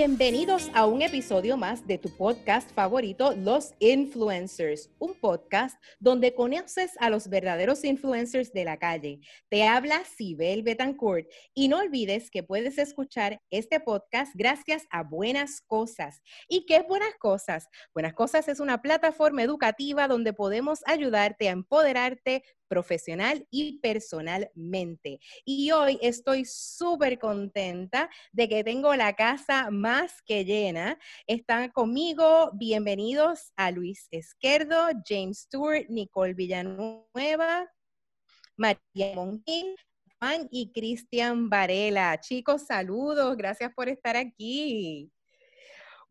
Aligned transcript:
Bienvenidos 0.00 0.70
a 0.72 0.86
un 0.86 1.02
episodio 1.02 1.58
más 1.58 1.86
de 1.86 1.98
tu 1.98 2.08
podcast 2.16 2.72
favorito, 2.72 3.34
Los 3.36 3.74
Influencers, 3.80 4.88
un 4.98 5.12
podcast 5.20 5.78
donde 5.98 6.34
conoces 6.34 6.92
a 7.00 7.10
los 7.10 7.28
verdaderos 7.28 7.84
influencers 7.84 8.50
de 8.54 8.64
la 8.64 8.78
calle. 8.78 9.20
Te 9.50 9.64
habla 9.64 10.02
Sibel 10.06 10.62
Betancourt 10.62 11.28
y 11.52 11.68
no 11.68 11.80
olvides 11.80 12.30
que 12.30 12.42
puedes 12.42 12.78
escuchar 12.78 13.42
este 13.50 13.78
podcast 13.78 14.32
gracias 14.34 14.86
a 14.90 15.02
Buenas 15.02 15.60
Cosas. 15.60 16.22
¿Y 16.48 16.64
qué 16.64 16.76
es 16.76 16.88
Buenas 16.88 17.14
Cosas? 17.18 17.68
Buenas 17.92 18.14
Cosas 18.14 18.48
es 18.48 18.58
una 18.58 18.80
plataforma 18.80 19.42
educativa 19.42 20.08
donde 20.08 20.32
podemos 20.32 20.80
ayudarte 20.86 21.50
a 21.50 21.52
empoderarte 21.52 22.42
profesional 22.70 23.46
y 23.50 23.80
personalmente. 23.80 25.18
Y 25.44 25.72
hoy 25.72 25.98
estoy 26.00 26.44
súper 26.44 27.18
contenta 27.18 28.08
de 28.32 28.48
que 28.48 28.62
tengo 28.62 28.94
la 28.94 29.14
casa 29.14 29.70
más 29.72 30.22
que 30.22 30.44
llena. 30.44 30.96
Están 31.26 31.70
conmigo, 31.70 32.52
bienvenidos 32.54 33.52
a 33.56 33.72
Luis 33.72 34.06
Esquerdo, 34.12 34.86
James 35.04 35.40
Stewart, 35.40 35.86
Nicole 35.88 36.34
Villanueva, 36.34 37.68
María 38.56 39.14
Monquín, 39.16 39.74
Juan 40.20 40.46
y 40.52 40.70
Cristian 40.70 41.50
Varela. 41.50 42.20
Chicos, 42.20 42.66
saludos, 42.66 43.36
gracias 43.36 43.72
por 43.74 43.88
estar 43.88 44.16
aquí. 44.16 45.10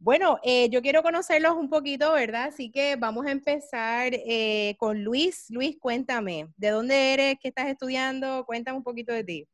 Bueno, 0.02 0.40
eh, 0.44 0.70
yo 0.70 0.82
quiero 0.82 1.04
conocerlos 1.04 1.58
un 1.58 1.70
poquito, 1.70 2.14
¿verdad? 2.14 2.46
Así 2.46 2.72
que 2.72 2.96
vamos 2.96 3.26
a 3.26 3.32
empezar 3.32 4.14
eh, 4.14 4.78
con 4.80 5.04
Luis. 5.04 5.48
Luis, 5.50 5.78
cuéntame, 5.78 6.48
¿de 6.56 6.70
dónde 6.70 7.14
eres? 7.14 7.36
¿Qué 7.42 7.50
estás 7.50 7.68
estudiando? 7.68 8.46
Cuéntame 8.46 8.78
un 8.78 8.84
poquito 8.84 9.12
de 9.12 9.26
ti. 9.26 9.48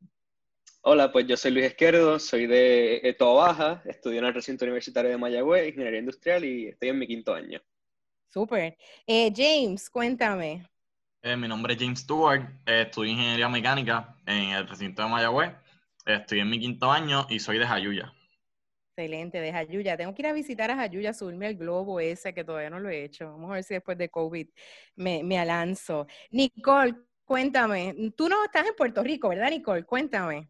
Hola, 0.82 1.12
pues 1.12 1.26
yo 1.26 1.36
soy 1.36 1.50
Luis 1.50 1.66
Esquerdo, 1.66 2.20
soy 2.20 2.46
de 2.46 3.16
Toa 3.18 3.48
Baja, 3.48 3.82
estudio 3.86 4.20
en 4.20 4.26
el 4.26 4.36
recinto 4.36 4.66
universitario 4.66 5.10
de 5.10 5.18
Mayagüez, 5.18 5.68
Ingeniería 5.68 6.00
Industrial 6.00 6.46
y 6.46 6.68
estoy 6.68 6.90
en 6.90 7.00
mi 7.00 7.08
quinto 7.08 7.34
año. 7.34 7.59
Súper. 8.30 8.78
Eh, 9.08 9.34
James, 9.36 9.90
cuéntame. 9.90 10.64
mi 11.24 11.48
nombre 11.48 11.74
es 11.74 11.80
James 11.80 12.02
Stewart, 12.02 12.44
estudio 12.68 13.14
Ingeniería 13.14 13.50
Mecánica 13.50 14.16
en 14.28 14.52
el 14.52 14.68
recinto 14.68 15.02
de 15.02 15.09
Mayagüez, 15.09 15.54
estoy 16.06 16.42
en 16.42 16.52
mi 16.52 16.59
quinto 16.59 16.92
año 16.92 17.26
y 17.32 17.40
soy 17.40 17.58
de 17.58 17.66
Jayuya. 17.66 18.15
Excelente, 18.98 19.42
de 19.42 19.52
Jayuya. 19.52 19.98
Tengo 19.98 20.14
que 20.14 20.22
ir 20.22 20.28
a 20.28 20.32
visitar 20.32 20.72
a 20.72 20.76
Jayuya, 20.78 21.14
subirme 21.14 21.48
el 21.48 21.58
globo 21.58 22.00
ese 22.00 22.34
que 22.34 22.46
todavía 22.46 22.70
no 22.70 22.80
lo 22.80 22.88
he 22.88 23.04
hecho. 23.04 23.26
Vamos 23.26 23.52
a 23.52 23.56
ver 23.56 23.64
si 23.66 23.74
después 23.74 23.98
de 23.98 24.08
COVID 24.08 24.48
me, 24.96 25.22
me 25.22 25.38
alanzo. 25.38 26.08
Nicole, 26.32 26.96
cuéntame. 27.26 27.94
Tú 28.16 28.30
no 28.30 28.42
estás 28.46 28.66
en 28.66 28.74
Puerto 28.74 29.04
Rico, 29.04 29.28
¿verdad, 29.28 29.50
Nicole? 29.50 29.84
Cuéntame. 29.84 30.50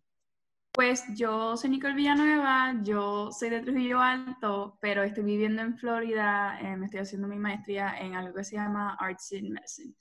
Pues 0.71 1.05
yo 1.15 1.57
soy 1.57 1.71
Nicole 1.71 1.95
Villanueva, 1.95 2.75
yo 2.83 3.31
soy 3.31 3.49
de 3.49 3.61
Trujillo 3.61 3.99
Alto, 3.99 4.77
pero 4.79 5.01
estoy 5.01 5.23
viviendo 5.23 5.63
en 5.63 5.75
Florida, 5.75 6.59
eh, 6.61 6.77
me 6.77 6.85
estoy 6.85 6.99
haciendo 6.99 7.27
mi 7.27 7.37
maestría 7.37 7.97
en 7.97 8.13
algo 8.13 8.35
que 8.35 8.43
se 8.43 8.57
llama 8.57 8.95
Arts 8.99 9.31
in 9.31 9.51
Medicine. 9.53 9.95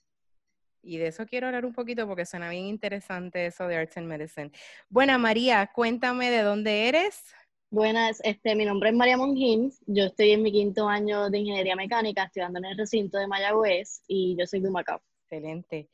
Y 0.83 0.98
de 0.98 1.06
eso 1.06 1.25
quiero 1.25 1.47
hablar 1.47 1.64
un 1.64 1.73
poquito 1.73 2.06
porque 2.06 2.27
suena 2.27 2.51
bien 2.51 2.67
interesante 2.67 3.47
eso 3.47 3.67
de 3.67 3.77
Arts 3.77 3.97
in 3.97 4.06
Medicine. 4.06 4.51
Bueno, 4.91 5.19
María, 5.19 5.70
cuéntame 5.73 6.31
de 6.31 6.42
dónde 6.42 6.89
eres. 6.89 7.34
Buenas, 7.75 8.20
este, 8.22 8.55
mi 8.55 8.64
nombre 8.64 8.91
es 8.91 8.94
María 8.94 9.17
Monjín, 9.17 9.73
yo 9.89 10.05
estoy 10.05 10.30
en 10.30 10.45
mi 10.45 10.52
quinto 10.52 10.89
año 10.89 11.29
de 11.29 11.39
Ingeniería 11.39 11.74
Mecánica, 11.74 12.23
estudiando 12.23 12.61
en 12.61 12.67
el 12.67 12.79
recinto 12.79 13.18
de 13.18 13.27
Mayagüez 13.27 14.01
y 14.07 14.36
yo 14.39 14.46
soy 14.46 14.61
de 14.61 14.70
Macao. 14.70 15.02
Excelente. 15.24 15.89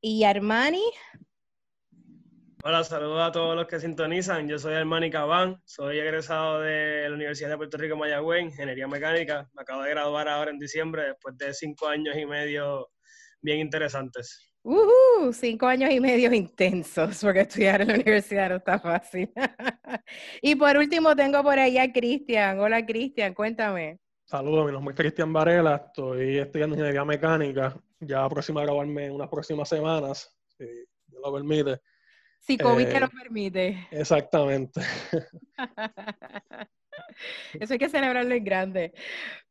¿Y 0.00 0.24
Armani? 0.24 0.82
Hola, 2.64 2.82
saludos 2.84 3.20
a 3.20 3.32
todos 3.32 3.54
los 3.54 3.66
que 3.66 3.78
sintonizan. 3.78 4.48
Yo 4.48 4.58
soy 4.58 4.76
Armani 4.76 5.10
Cabán, 5.10 5.60
soy 5.66 5.98
egresado 5.98 6.60
de 6.60 7.06
la 7.06 7.14
Universidad 7.14 7.50
de 7.50 7.58
Puerto 7.58 7.76
Rico 7.76 7.96
Mayagüez, 7.96 8.42
Ingeniería 8.42 8.88
Mecánica. 8.88 9.50
Me 9.52 9.60
acabo 9.60 9.82
de 9.82 9.90
graduar 9.90 10.28
ahora 10.28 10.50
en 10.50 10.58
diciembre, 10.58 11.02
después 11.08 11.36
de 11.36 11.52
cinco 11.52 11.86
años 11.86 12.16
y 12.16 12.24
medio 12.24 12.88
bien 13.42 13.58
interesantes. 13.58 14.40
Uh, 14.68 15.32
cinco 15.32 15.68
años 15.68 15.92
y 15.92 16.00
medio 16.00 16.34
intensos, 16.34 17.20
porque 17.22 17.42
estudiar 17.42 17.82
en 17.82 17.86
la 17.86 17.94
universidad 17.94 18.48
no 18.48 18.56
está 18.56 18.80
fácil. 18.80 19.30
y 20.42 20.56
por 20.56 20.76
último 20.76 21.14
tengo 21.14 21.40
por 21.44 21.56
ahí 21.56 21.78
a 21.78 21.92
Cristian. 21.92 22.58
Hola 22.58 22.84
Cristian, 22.84 23.32
cuéntame. 23.32 24.00
Saludos, 24.24 24.66
mi 24.66 24.72
nombre 24.72 24.92
es 24.92 24.98
Cristian 24.98 25.32
Varela, 25.32 25.84
estoy 25.86 26.38
estudiando 26.38 26.74
ingeniería 26.74 27.04
mecánica, 27.04 27.76
ya 28.00 28.28
próximo 28.28 28.58
a 28.58 28.64
graduarme 28.64 29.06
en 29.06 29.12
unas 29.12 29.28
próximas 29.28 29.68
semanas, 29.68 30.36
si 30.48 30.64
Dios 30.64 31.22
lo 31.24 31.32
permite. 31.32 31.80
Si 32.40 32.58
COVID 32.58 32.88
te 32.88 32.98
lo 32.98 33.06
eh, 33.06 33.10
permite. 33.22 33.86
Exactamente. 33.92 34.80
Eso 37.60 37.72
hay 37.72 37.78
que 37.78 37.88
celebrarlo 37.88 38.34
en 38.34 38.44
grande. 38.44 38.92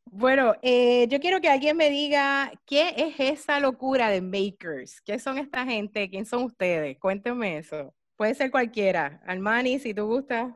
Bueno, 0.05 0.55
eh, 0.61 1.07
yo 1.09 1.19
quiero 1.19 1.41
que 1.41 1.49
alguien 1.49 1.75
me 1.75 1.89
diga 1.89 2.51
qué 2.65 2.93
es 2.95 3.19
esa 3.19 3.59
locura 3.59 4.09
de 4.09 4.21
Makers. 4.21 5.01
¿Qué 5.01 5.19
son 5.19 5.37
esta 5.37 5.65
gente? 5.65 6.09
¿Quién 6.09 6.25
son 6.25 6.43
ustedes? 6.43 6.97
Cuéntenme 6.99 7.57
eso. 7.57 7.93
Puede 8.15 8.33
ser 8.35 8.51
cualquiera. 8.51 9.21
Armani, 9.25 9.79
si 9.79 9.93
tú 9.93 10.05
gustas. 10.05 10.53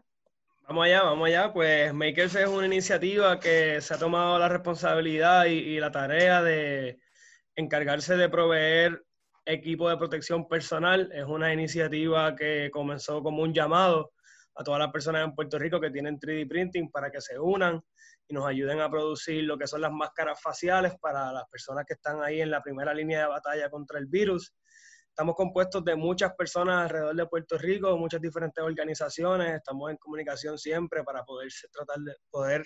Vamos 0.67 0.85
allá, 0.85 1.03
vamos 1.03 1.27
allá. 1.27 1.51
Pues 1.51 1.93
Makers 1.93 2.35
es 2.35 2.47
una 2.47 2.67
iniciativa 2.67 3.39
que 3.39 3.81
se 3.81 3.93
ha 3.93 3.97
tomado 3.97 4.39
la 4.39 4.47
responsabilidad 4.47 5.45
y 5.45 5.79
la 5.79 5.91
tarea 5.91 6.41
de 6.41 6.99
encargarse 7.55 8.15
de 8.15 8.29
proveer 8.29 9.03
equipo 9.45 9.89
de 9.89 9.97
protección 9.97 10.47
personal. 10.47 11.11
Es 11.13 11.25
una 11.25 11.51
iniciativa 11.51 12.35
que 12.35 12.69
comenzó 12.71 13.21
como 13.21 13.43
un 13.43 13.53
llamado 13.53 14.11
a 14.55 14.63
todas 14.63 14.79
las 14.79 14.91
personas 14.91 15.23
en 15.25 15.35
Puerto 15.35 15.57
Rico 15.57 15.79
que 15.79 15.91
tienen 15.91 16.19
3D 16.19 16.47
printing 16.47 16.91
para 16.91 17.09
que 17.09 17.21
se 17.21 17.39
unan 17.39 17.81
y 18.27 18.33
nos 18.33 18.45
ayuden 18.45 18.81
a 18.81 18.89
producir 18.89 19.43
lo 19.43 19.57
que 19.57 19.67
son 19.67 19.81
las 19.81 19.91
máscaras 19.91 20.41
faciales 20.41 20.93
para 20.99 21.31
las 21.31 21.45
personas 21.49 21.85
que 21.87 21.93
están 21.93 22.21
ahí 22.23 22.41
en 22.41 22.51
la 22.51 22.61
primera 22.61 22.93
línea 22.93 23.21
de 23.21 23.27
batalla 23.27 23.69
contra 23.69 23.99
el 23.99 24.05
virus. 24.07 24.53
Estamos 25.07 25.35
compuestos 25.35 25.83
de 25.83 25.95
muchas 25.95 26.33
personas 26.35 26.83
alrededor 26.83 27.15
de 27.15 27.25
Puerto 27.25 27.57
Rico, 27.57 27.97
muchas 27.97 28.21
diferentes 28.21 28.63
organizaciones, 28.63 29.55
estamos 29.55 29.91
en 29.91 29.97
comunicación 29.97 30.57
siempre 30.57 31.03
para 31.03 31.23
poder 31.23 31.49
tratar 31.71 31.97
de 31.99 32.15
poder 32.29 32.65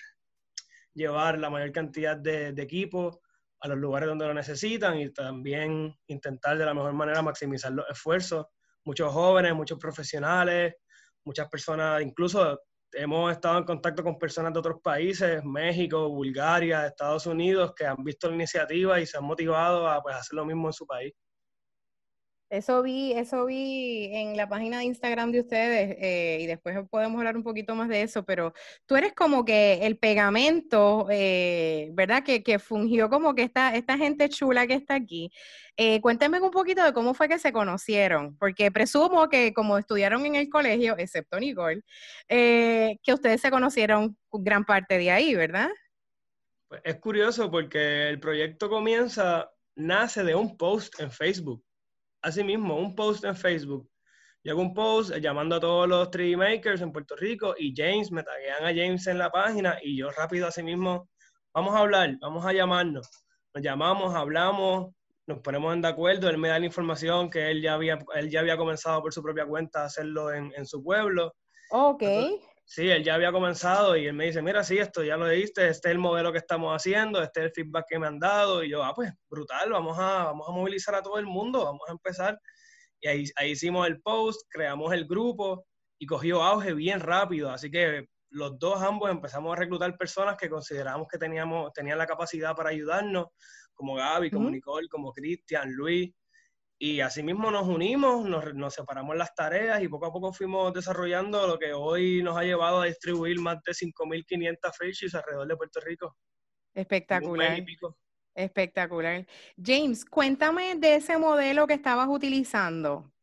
llevar 0.94 1.40
la 1.40 1.50
mayor 1.50 1.72
cantidad 1.72 2.18
de, 2.18 2.54
de 2.54 2.62
equipos 2.62 3.18
a 3.62 3.70
los 3.70 3.78
lugares 3.78 4.10
donde 4.10 4.28
lo 4.28 4.34
necesitan 4.34 5.00
y 5.00 5.12
también 5.12 5.96
intentar 6.08 6.58
de 6.58 6.66
la 6.66 6.74
mejor 6.74 6.94
manera 6.94 7.22
maximizar 7.22 7.72
los 7.72 7.90
esfuerzos. 7.90 8.46
Muchos 8.84 9.12
jóvenes, 9.14 9.56
muchos 9.56 9.80
profesionales, 9.80 10.76
muchas 11.26 11.48
personas, 11.50 12.02
incluso 12.02 12.60
hemos 12.94 13.32
estado 13.32 13.58
en 13.58 13.64
contacto 13.64 14.04
con 14.04 14.20
personas 14.20 14.54
de 14.54 14.60
otros 14.60 14.82
países, 14.82 15.44
México, 15.44 16.10
Bulgaria, 16.10 16.86
Estados 16.86 17.26
Unidos, 17.26 17.74
que 17.76 17.86
han 17.86 18.04
visto 18.04 18.30
la 18.30 18.36
iniciativa 18.36 19.00
y 19.00 19.06
se 19.06 19.18
han 19.18 19.24
motivado 19.24 19.88
a 19.88 20.02
pues, 20.02 20.16
hacer 20.16 20.36
lo 20.36 20.46
mismo 20.46 20.68
en 20.68 20.74
su 20.74 20.86
país. 20.86 21.14
Eso 22.54 22.84
vi, 22.84 23.14
eso 23.14 23.48
vi 23.48 24.12
en 24.14 24.38
la 24.38 24.48
página 24.48 24.78
de 24.78 24.84
Instagram 24.84 25.32
de 25.32 25.40
ustedes 25.40 25.98
eh, 26.00 26.38
y 26.40 26.46
después 26.46 26.78
podemos 26.88 27.18
hablar 27.18 27.36
un 27.36 27.42
poquito 27.42 27.74
más 27.74 27.90
de 27.90 28.04
eso, 28.04 28.24
pero 28.26 28.54
tú 28.86 28.96
eres 28.96 29.14
como 29.14 29.44
que 29.44 29.80
el 29.82 29.98
pegamento, 29.98 31.08
eh, 31.10 31.90
¿verdad? 31.94 32.22
Que, 32.24 32.44
que, 32.44 32.60
fungió 32.60 33.10
como 33.10 33.34
que 33.34 33.42
esta, 33.42 33.76
esta 33.76 33.98
gente 33.98 34.30
chula 34.30 34.68
que 34.68 34.76
está 34.76 34.94
aquí. 34.94 35.32
Eh, 35.78 36.00
cuéntenme 36.00 36.40
un 36.40 36.52
poquito 36.52 36.84
de 36.84 36.94
cómo 36.94 37.16
fue 37.16 37.28
que 37.28 37.40
se 37.40 37.52
conocieron, 37.52 38.38
porque 38.38 38.70
presumo 38.72 39.30
que 39.30 39.52
como 39.52 39.80
estudiaron 39.80 40.24
en 40.28 40.36
el 40.36 40.48
colegio, 40.48 40.96
excepto 40.96 41.40
Nicole, 41.40 41.82
que 42.28 43.00
ustedes 43.08 43.42
se 43.42 43.50
conocieron 43.50 44.16
gran 44.32 44.64
parte 44.64 45.00
de 45.00 45.10
ahí, 45.10 45.34
¿verdad? 45.34 45.72
Pues 46.68 46.82
es 46.84 47.00
curioso 47.00 47.50
porque 47.50 48.10
el 48.10 48.20
proyecto 48.20 48.70
comienza, 48.70 49.50
nace 49.76 50.24
de 50.24 50.36
un 50.36 50.56
post 50.56 51.00
en 51.00 51.10
Facebook 51.10 51.64
Asimismo, 52.24 52.78
un 52.78 52.96
post 52.96 53.26
en 53.26 53.36
Facebook. 53.36 53.90
Yo 54.44 54.54
hago 54.54 54.62
un 54.62 54.74
post 54.74 55.16
llamando 55.18 55.58
a 55.58 55.60
todos 55.60 55.88
los 55.88 56.10
3D 56.10 56.38
makers 56.38 56.82
en 56.82 56.92
Puerto 56.92 57.16
Rico 57.16 57.54
y 57.58 57.74
James, 57.76 58.12
me 58.12 58.24
taguean 58.24 58.64
a 58.64 58.70
James 58.70 59.06
en 59.08 59.18
la 59.18 59.30
página 59.30 59.78
y 59.82 59.98
yo 59.98 60.10
rápido 60.12 60.48
asimismo, 60.48 61.10
vamos 61.54 61.76
a 61.76 61.80
hablar, 61.80 62.18
vamos 62.20 62.46
a 62.46 62.52
llamarnos. 62.52 63.10
Nos 63.54 63.64
llamamos, 63.64 64.16
hablamos, 64.16 64.94
nos 65.28 65.40
ponemos 65.40 65.82
de 65.82 65.88
acuerdo, 65.88 66.30
él 66.30 66.38
me 66.38 66.50
da 66.50 66.60
la 66.60 66.66
información 66.66 67.30
que 67.30 67.52
él 67.52 67.62
ya 67.62 67.76
había, 67.76 68.00
él 68.16 68.30
ya 68.30 68.42
había 68.42 68.58
comenzado 68.58 69.02
por 69.02 69.14
su 69.14 69.22
propia 69.22 69.46
cuenta 69.46 69.84
a 69.84 69.86
hacerlo 69.86 70.34
en, 70.34 70.52
en 70.58 70.66
su 70.66 70.84
pueblo. 70.84 71.34
Ok. 71.72 72.04
Sí, 72.66 72.90
él 72.90 73.04
ya 73.04 73.16
había 73.16 73.32
comenzado 73.32 73.96
y 73.98 74.08
él 74.08 74.14
me 74.14 74.26
dice, 74.26 74.42
mira, 74.42 74.64
sí, 74.64 74.78
esto 74.78 75.04
ya 75.04 75.18
lo 75.18 75.28
diste, 75.28 75.68
este 75.68 75.90
es 75.90 75.92
el 75.92 76.00
modelo 76.00 76.32
que 76.32 76.38
estamos 76.38 76.74
haciendo, 76.76 77.22
este 77.22 77.42
es 77.42 77.46
el 77.48 77.52
feedback 77.52 77.86
que 77.90 78.00
me 78.00 78.08
han 78.08 78.20
dado. 78.20 78.64
Y 78.64 78.70
yo, 78.70 78.84
ah, 78.84 78.94
pues 78.96 79.12
brutal, 79.30 79.72
vamos 79.72 79.98
a, 80.00 80.26
vamos 80.26 80.48
a 80.48 80.52
movilizar 80.52 80.96
a 80.96 81.04
todo 81.04 81.20
el 81.20 81.26
mundo, 81.26 81.66
vamos 81.66 81.82
a 81.88 81.92
empezar. 81.92 82.40
Y 83.02 83.08
ahí, 83.08 83.26
ahí 83.36 83.52
hicimos 83.52 83.86
el 83.88 84.02
post, 84.02 84.42
creamos 84.50 84.94
el 84.94 85.06
grupo 85.06 85.66
y 86.00 86.06
cogió 86.06 86.42
auge 86.42 86.74
bien 86.74 87.00
rápido. 87.00 87.52
Así 87.52 87.70
que 87.70 88.08
los 88.30 88.58
dos 88.58 88.82
ambos 88.82 89.12
empezamos 89.12 89.54
a 89.54 89.60
reclutar 89.60 89.96
personas 89.98 90.38
que 90.38 90.50
consideramos 90.50 91.08
que 91.08 91.18
teníamos, 91.18 91.72
tenían 91.74 91.98
la 91.98 92.08
capacidad 92.08 92.56
para 92.56 92.70
ayudarnos, 92.70 93.28
como 93.74 93.96
Gaby, 93.96 94.32
como 94.32 94.50
Nicole, 94.50 94.88
como 94.88 95.12
Cristian, 95.12 95.72
Luis. 95.72 96.12
Y 96.86 97.00
así 97.00 97.24
mismo 97.24 97.50
nos 97.50 97.66
unimos, 97.66 98.26
nos, 98.26 98.54
nos 98.56 98.74
separamos 98.74 99.16
las 99.16 99.34
tareas 99.34 99.82
y 99.82 99.88
poco 99.88 100.08
a 100.08 100.12
poco 100.12 100.34
fuimos 100.34 100.74
desarrollando 100.74 101.48
lo 101.48 101.58
que 101.58 101.72
hoy 101.72 102.22
nos 102.22 102.36
ha 102.36 102.44
llevado 102.44 102.82
a 102.82 102.88
distribuir 102.88 103.40
más 103.40 103.64
de 103.64 103.72
5.500 103.72 104.58
face 104.62 105.18
alrededor 105.18 105.48
de 105.48 105.56
Puerto 105.56 105.80
Rico. 105.80 106.18
Espectacular. 106.74 107.58
Espectacular. 108.36 109.26
James, 109.56 110.04
cuéntame 110.04 110.76
de 110.76 110.96
ese 110.96 111.18
modelo 111.18 111.66
que 111.68 111.76
estabas 111.76 112.10
utilizando. 112.10 113.14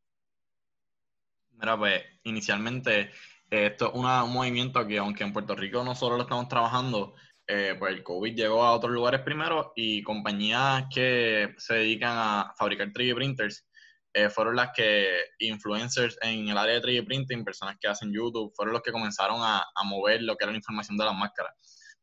Mira, 1.50 1.76
pues 1.76 2.02
inicialmente 2.22 3.10
esto 3.50 3.88
es 3.88 3.94
un 3.94 4.32
movimiento 4.32 4.86
que 4.86 4.96
aunque 4.96 5.24
en 5.24 5.34
Puerto 5.34 5.54
Rico 5.54 5.84
no 5.84 5.94
solo 5.94 6.16
lo 6.16 6.22
estamos 6.22 6.48
trabajando, 6.48 7.14
eh, 7.52 7.74
pues 7.76 7.94
el 7.94 8.04
COVID 8.04 8.32
llegó 8.32 8.62
a 8.62 8.72
otros 8.72 8.92
lugares 8.92 9.22
primero 9.22 9.72
y 9.74 10.04
compañías 10.04 10.84
que 10.94 11.52
se 11.58 11.74
dedican 11.74 12.12
a 12.16 12.54
fabricar 12.56 12.92
3D 12.92 13.12
printers 13.16 13.66
eh, 14.12 14.30
fueron 14.30 14.54
las 14.54 14.70
que 14.72 15.08
influencers 15.40 16.16
en 16.22 16.48
el 16.48 16.56
área 16.56 16.74
de 16.74 16.82
3D 16.82 17.04
printing, 17.04 17.44
personas 17.44 17.76
que 17.80 17.88
hacen 17.88 18.12
YouTube, 18.12 18.52
fueron 18.54 18.74
los 18.74 18.82
que 18.82 18.92
comenzaron 18.92 19.40
a, 19.40 19.58
a 19.58 19.84
mover 19.84 20.22
lo 20.22 20.36
que 20.36 20.44
era 20.44 20.52
la 20.52 20.58
información 20.58 20.96
de 20.96 21.04
las 21.04 21.14
máscaras. 21.14 21.52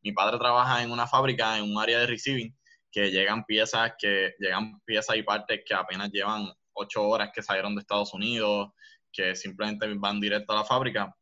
Mi 0.02 0.12
padre 0.12 0.38
trabaja 0.38 0.82
en 0.82 0.90
una 0.90 1.06
fábrica, 1.06 1.56
en 1.56 1.64
un 1.64 1.78
área 1.78 2.00
de 2.00 2.06
receiving, 2.06 2.54
que 2.90 3.10
llegan 3.10 3.44
piezas 3.44 3.92
que 3.98 4.34
llegan 4.38 4.80
piezas 4.84 5.16
y 5.16 5.22
partes 5.22 5.62
que 5.64 5.74
apenas 5.74 6.10
llevan 6.10 6.46
ocho 6.74 7.02
horas 7.08 7.30
que 7.34 7.42
salieron 7.42 7.74
de 7.74 7.80
Estados 7.80 8.12
Unidos, 8.12 8.68
que 9.10 9.34
simplemente 9.34 9.86
van 9.96 10.20
directo 10.20 10.52
a 10.52 10.56
la 10.56 10.64
fábrica. 10.64 11.14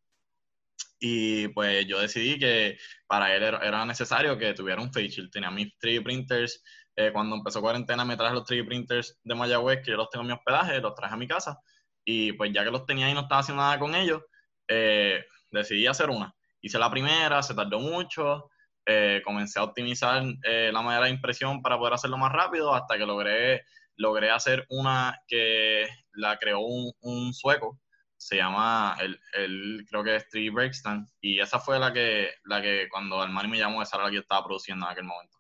Y 0.99 1.49
pues 1.49 1.87
yo 1.87 2.01
decidí 2.01 2.39
que 2.39 2.79
para 3.07 3.35
él 3.35 3.43
era, 3.43 3.85
necesario 3.85 4.39
que 4.39 4.55
tuviera 4.55 4.81
un 4.81 4.93
face. 4.93 5.29
Tenía 5.31 5.51
mis 5.51 5.69
3D 5.79 6.03
printers. 6.03 6.63
Eh, 6.97 7.11
cuando 7.13 7.37
empezó 7.37 7.61
cuarentena 7.61 8.05
me 8.05 8.17
traje 8.17 8.35
los 8.35 8.45
3D 8.45 8.67
printers 8.67 9.19
de 9.23 9.35
Mayagüez, 9.35 9.83
que 9.83 9.91
yo 9.91 9.97
los 9.99 10.09
tengo 10.09 10.23
en 10.23 10.29
mi 10.29 10.33
hospedaje, 10.33 10.81
los 10.81 10.95
traje 10.95 11.15
a 11.15 11.19
mi 11.19 11.29
casa. 11.29 11.61
Y 12.05 12.33
pues 12.33 12.53
ya 12.53 12.65
que 12.65 12.71
los 12.71 12.87
tenía 12.87 13.11
y 13.11 13.15
no 13.15 13.23
estaba 13.23 13.41
haciendo 13.41 13.63
nada 13.63 13.79
con 13.79 13.95
ellos, 13.95 14.23
eh, 14.69 15.25
decidí 15.51 15.87
hacer 15.87 16.11
una. 16.11 16.35
Hice 16.61 16.79
la 16.79 16.91
primera, 16.91 17.43
se 17.43 17.55
tardó 17.55 17.81
mucho. 17.81 18.49
Eh, 18.87 19.21
comencé 19.25 19.59
a 19.59 19.65
optimizar 19.65 20.23
la 20.23 20.83
manera 20.83 21.07
de 21.07 21.11
impresión 21.11 21.61
para 21.61 21.77
poder 21.77 21.95
hacerlo 21.95 22.19
más 22.19 22.33
rápido 22.33 22.73
hasta 22.73 22.97
que 22.97 23.05
logré, 23.05 23.65
logré 23.97 24.31
hacer 24.31 24.65
una 24.71 25.21
que 25.27 25.87
la 26.13 26.39
creó 26.39 26.61
un 26.61 27.35
sueco 27.35 27.81
se 28.17 28.37
llama, 28.37 28.97
el, 29.35 29.87
creo 29.89 30.03
que 30.03 30.17
es 30.17 30.29
Three 30.29 30.51
Breakstand, 30.51 31.09
y 31.21 31.41
esa 31.41 31.59
fue 31.59 31.79
la 31.79 31.93
que, 31.93 32.31
la 32.45 32.63
que 32.63 32.89
cuando 32.91 33.21
Armani 33.21 33.49
me 33.49 33.59
llamó, 33.59 33.83
esa 33.83 33.97
era 33.97 34.05
la 34.05 34.11
que 34.11 34.17
yo 34.17 34.23
estaba 34.23 34.45
produciendo 34.45 34.87
en 34.87 34.93
aquel 34.93 35.05
momento. 35.05 35.37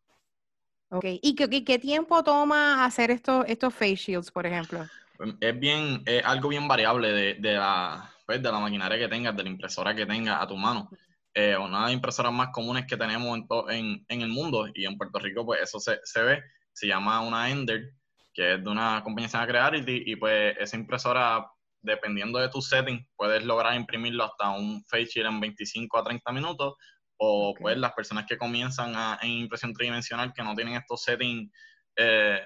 Ok, 0.88 1.04
¿y 1.20 1.34
qué, 1.34 1.64
qué 1.64 1.78
tiempo 1.78 2.22
toma 2.22 2.84
hacer 2.84 3.10
estos, 3.10 3.44
estos 3.48 3.74
face 3.74 3.96
shields, 3.96 4.30
por 4.30 4.46
ejemplo? 4.46 4.86
Pues, 5.16 5.34
es 5.40 5.58
bien, 5.58 6.02
es 6.06 6.24
algo 6.24 6.48
bien 6.48 6.68
variable 6.68 7.12
de, 7.12 7.34
de 7.34 7.54
la, 7.54 8.12
pues, 8.24 8.42
de 8.42 8.52
la 8.52 8.60
maquinaria 8.60 8.98
que 8.98 9.08
tengas, 9.08 9.36
de 9.36 9.42
la 9.42 9.48
impresora 9.48 9.94
que 9.94 10.06
tengas 10.06 10.40
a 10.40 10.46
tu 10.46 10.56
mano. 10.56 10.88
Eh, 11.34 11.56
una 11.56 11.78
de 11.78 11.84
las 11.86 11.92
impresoras 11.92 12.32
más 12.32 12.48
comunes 12.50 12.86
que 12.86 12.96
tenemos 12.96 13.36
en, 13.36 13.46
en, 13.68 14.06
en, 14.08 14.20
el 14.22 14.28
mundo 14.28 14.68
y 14.72 14.86
en 14.86 14.96
Puerto 14.96 15.18
Rico, 15.18 15.44
pues 15.44 15.60
eso 15.60 15.80
se, 15.80 15.98
se 16.04 16.22
ve, 16.22 16.42
se 16.72 16.86
llama 16.86 17.20
una 17.20 17.50
Ender, 17.50 17.92
que 18.32 18.54
es 18.54 18.64
de 18.64 18.70
una 18.70 19.02
compañía 19.02 19.26
que 19.26 19.32
se 19.32 19.38
llama 19.38 19.48
Creality, 19.48 20.02
y 20.06 20.16
pues 20.16 20.56
esa 20.58 20.76
impresora 20.76 21.46
dependiendo 21.86 22.38
de 22.38 22.48
tu 22.48 22.60
setting, 22.60 23.06
puedes 23.16 23.44
lograr 23.44 23.74
imprimirlo 23.74 24.24
hasta 24.24 24.50
un 24.50 24.84
face 24.84 25.20
en 25.20 25.40
25 25.40 25.98
a 25.98 26.04
30 26.04 26.32
minutos, 26.32 26.74
o 27.18 27.54
pues 27.58 27.78
las 27.78 27.92
personas 27.92 28.26
que 28.26 28.36
comienzan 28.36 28.94
en 29.22 29.30
impresión 29.30 29.72
tridimensional 29.72 30.32
que 30.34 30.42
no 30.42 30.54
tienen 30.54 30.74
estos 30.74 31.02
settings 31.02 31.50
eh, 31.96 32.42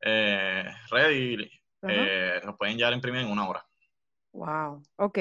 eh, 0.00 0.64
ready, 0.90 1.48
eh, 1.88 2.40
los 2.44 2.56
pueden 2.56 2.76
llegar 2.76 2.92
a 2.92 2.96
imprimir 2.96 3.20
en 3.20 3.30
una 3.30 3.48
hora. 3.48 3.64
Wow, 4.32 4.82
ok. 4.96 5.18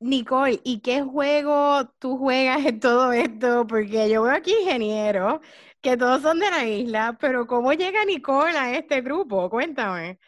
Nicole, 0.00 0.60
¿y 0.64 0.80
qué 0.80 1.00
juego 1.02 1.88
tú 1.98 2.18
juegas 2.18 2.64
en 2.66 2.78
todo 2.78 3.10
esto? 3.12 3.66
Porque 3.66 4.10
yo 4.10 4.22
veo 4.22 4.34
aquí 4.34 4.52
ingenieros 4.62 5.40
que 5.80 5.96
todos 5.96 6.22
son 6.22 6.38
de 6.38 6.50
la 6.50 6.64
isla, 6.64 7.16
pero 7.18 7.46
¿cómo 7.46 7.72
llega 7.72 8.04
Nicole 8.04 8.56
a 8.56 8.76
este 8.76 9.00
grupo? 9.00 9.48
Cuéntame. 9.48 10.18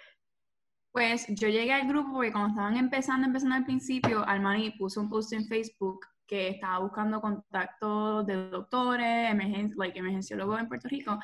Pues 0.96 1.26
yo 1.28 1.48
llegué 1.48 1.74
al 1.74 1.86
grupo 1.86 2.10
porque 2.14 2.32
cuando 2.32 2.48
estaban 2.48 2.74
empezando, 2.78 3.26
empezando 3.26 3.54
al 3.54 3.66
principio, 3.66 4.26
Armani 4.26 4.70
puso 4.78 5.02
un 5.02 5.10
post 5.10 5.30
en 5.34 5.46
Facebook 5.46 6.06
que 6.26 6.48
estaba 6.48 6.78
buscando 6.78 7.20
contactos 7.20 8.24
de 8.24 8.48
doctores, 8.48 9.30
emergen 9.30 9.74
like, 9.76 9.98
emergenciólogos 9.98 10.58
en 10.58 10.68
Puerto 10.68 10.88
Rico. 10.88 11.18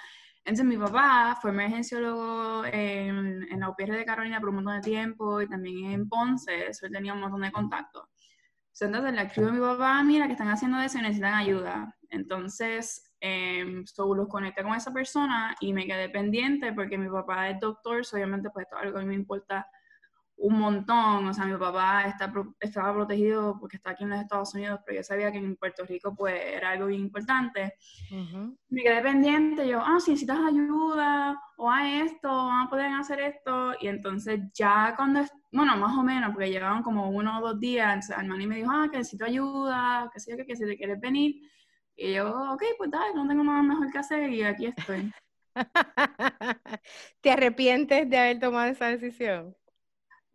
Entonces 0.45 0.67
mi 0.67 0.77
papá 0.77 1.39
fue 1.41 1.53
emergenciólogo 1.53 2.67
en, 2.67 3.51
en 3.51 3.61
la 3.61 3.71
UPR 3.71 3.93
de 3.93 4.05
Carolina 4.05 4.41
por 4.41 4.51
un 4.51 4.57
montón 4.57 4.75
de 4.75 4.83
tiempo 4.83 5.41
y 5.41 5.49
también 5.49 5.91
en 5.91 6.07
Ponce, 6.07 6.67
eso 6.67 6.87
tenía 6.93 7.15
un 7.15 7.21
montón 7.21 7.41
de 7.41 7.51
contactos. 7.51 8.05
Entonces 8.79 9.15
le 9.15 9.23
escribo 9.23 9.49
a 9.49 9.53
mi 9.53 9.61
papá, 9.61 10.03
mira, 10.03 10.27
que 10.27 10.33
están 10.33 10.49
haciendo 10.49 10.81
eso 10.81 10.99
y 10.99 11.01
necesitan 11.01 11.33
ayuda. 11.33 11.97
Entonces 12.11 13.11
eh, 13.25 13.85
los 13.97 14.29
conecté 14.29 14.65
con 14.65 14.75
esa 14.75 14.93
persona 14.93 15.55
y 15.61 15.73
me 15.73 15.87
quedé 15.87 16.09
pendiente 16.09 16.73
porque 16.73 16.99
mi 16.99 17.09
papá 17.09 17.51
es 17.51 17.61
doctor, 17.61 18.03
obviamente 18.13 18.51
pues 18.51 18.65
esto 18.65 18.77
es 18.77 18.83
algo 18.83 18.99
que 18.99 19.05
me 19.05 19.15
importa 19.15 19.65
un 20.39 20.59
montón, 20.59 21.29
o 21.29 21.33
sea, 21.33 21.45
mi 21.45 21.57
papá 21.57 22.03
está, 22.09 22.33
estaba 22.59 22.93
protegido 22.93 23.57
porque 23.61 23.77
está 23.77 23.91
aquí 23.91 24.03
en 24.03 24.11
los 24.11 24.21
Estados 24.21 24.53
Unidos, 24.55 24.81
pero 24.85 24.97
yo 24.97 25.05
sabía 25.05 25.31
que 25.31 25.39
en 25.39 25.55
Puerto 25.55 25.85
Rico 25.85 26.17
pues 26.17 26.35
era 26.35 26.71
algo 26.71 26.87
bien 26.87 27.03
importante. 27.03 27.75
Me 28.69 28.83
quedé 28.83 29.01
pendiente, 29.03 29.69
yo, 29.69 29.81
ah, 29.81 30.01
si 30.01 30.11
necesitas 30.11 30.41
ayuda, 30.41 31.41
o 31.57 31.71
a 31.71 31.89
esto, 31.89 32.29
van 32.29 32.67
a 32.67 32.69
poder 32.69 32.93
hacer 32.93 33.21
esto, 33.21 33.75
y 33.81 33.87
entonces 33.87 34.41
ya 34.53 34.95
cuando, 34.97 35.21
bueno, 35.53 35.77
más 35.77 35.97
o 35.97 36.03
menos, 36.03 36.33
porque 36.33 36.51
llevaban 36.51 36.83
como 36.83 37.11
uno 37.11 37.39
o 37.39 37.49
dos 37.49 37.61
días, 37.61 38.11
Armani 38.11 38.49
me 38.49 38.57
dijo, 38.57 38.71
ah, 38.73 38.89
que 38.91 38.99
necesito 38.99 39.25
ayuda, 39.25 40.11
que 40.13 40.19
sé 40.19 40.37
yo, 40.37 40.45
que 40.45 40.57
si 40.57 40.65
te 40.65 40.77
quieres 40.77 40.99
venir, 41.01 41.37
y 41.97 42.15
yo, 42.15 42.53
ok, 42.53 42.63
pues 42.79 42.91
dale, 42.91 43.15
no 43.15 43.27
tengo 43.27 43.45
nada 43.45 43.63
mejor 43.63 43.91
que 43.91 43.99
hacer 43.99 44.31
y 44.31 44.43
aquí 44.43 44.67
estoy. 44.67 45.13
¿Te 47.21 47.31
arrepientes 47.31 48.09
de 48.09 48.19
haber 48.19 48.39
tomado 48.41 48.71
esa 48.71 48.87
decisión? 48.87 49.57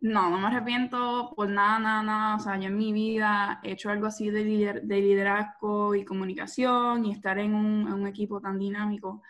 No, 0.00 0.30
no 0.30 0.38
me 0.38 0.46
arrepiento 0.46 1.32
por 1.34 1.48
nada, 1.48 1.78
nada, 1.80 2.02
nada. 2.02 2.36
O 2.36 2.38
sea, 2.38 2.56
yo 2.56 2.68
en 2.68 2.76
mi 2.76 2.92
vida 2.92 3.60
he 3.64 3.72
hecho 3.72 3.90
algo 3.90 4.06
así 4.06 4.30
de, 4.30 4.44
de 4.82 5.00
liderazgo 5.00 5.94
y 5.96 6.04
comunicación 6.04 7.04
y 7.04 7.12
estar 7.12 7.38
en 7.38 7.54
un, 7.54 7.88
en 7.88 7.94
un, 7.94 8.06
equipo 8.06 8.40
tan 8.40 8.58
dinámico. 8.58 9.22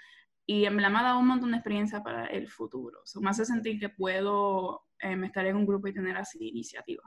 Y 0.44 0.68
me 0.70 0.84
ha 0.84 0.90
dado 0.90 1.20
un 1.20 1.26
montón 1.28 1.52
de 1.52 1.56
experiencia 1.58 2.02
para 2.02 2.26
el 2.26 2.48
futuro. 2.48 3.00
O 3.16 3.20
me 3.20 3.30
hace 3.30 3.46
sentir 3.46 3.80
que 3.80 3.88
puedo 3.88 4.82
eh, 5.00 5.16
estar 5.24 5.46
en 5.46 5.56
un 5.56 5.66
grupo 5.66 5.88
y 5.88 5.94
tener 5.94 6.16
así 6.18 6.38
iniciativa. 6.48 7.02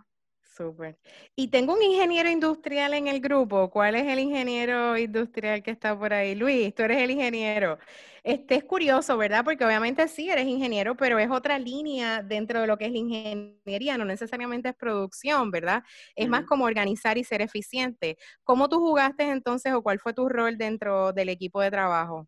Súper. 0.62 1.00
Y 1.36 1.48
tengo 1.48 1.74
un 1.74 1.82
ingeniero 1.82 2.30
industrial 2.30 2.94
en 2.94 3.08
el 3.08 3.20
grupo. 3.20 3.72
¿Cuál 3.72 3.96
es 3.96 4.06
el 4.06 4.20
ingeniero 4.20 4.96
industrial 4.96 5.64
que 5.64 5.72
está 5.72 5.98
por 5.98 6.14
ahí? 6.14 6.36
Luis, 6.36 6.76
tú 6.76 6.84
eres 6.84 7.00
el 7.00 7.10
ingeniero. 7.10 7.80
Este 8.24 8.56
es 8.56 8.64
curioso, 8.64 9.18
¿verdad? 9.18 9.44
Porque 9.44 9.66
obviamente 9.66 10.08
sí 10.08 10.30
eres 10.30 10.46
ingeniero, 10.46 10.96
pero 10.96 11.18
es 11.18 11.32
otra 11.32 11.58
línea 11.58 12.22
dentro 12.22 12.62
de 12.62 12.68
lo 12.68 12.78
que 12.78 12.86
es 12.86 12.92
la 12.92 12.98
ingeniería, 13.00 13.98
no 13.98 14.06
necesariamente 14.06 14.70
es 14.70 14.76
producción, 14.76 15.50
¿verdad? 15.50 15.82
Es 16.16 16.30
más 16.30 16.46
como 16.46 16.66
organizar 16.66 17.18
y 17.18 17.24
ser 17.24 17.42
eficiente. 17.42 18.18
¿Cómo 18.44 18.70
tú 18.70 18.80
jugaste 18.80 19.24
entonces 19.32 19.74
o 19.74 19.82
cuál 19.82 20.00
fue 20.00 20.14
tu 20.14 20.30
rol 20.30 20.58
dentro 20.58 21.12
del 21.14 21.30
equipo 21.30 21.62
de 21.62 21.72
trabajo? 21.72 22.28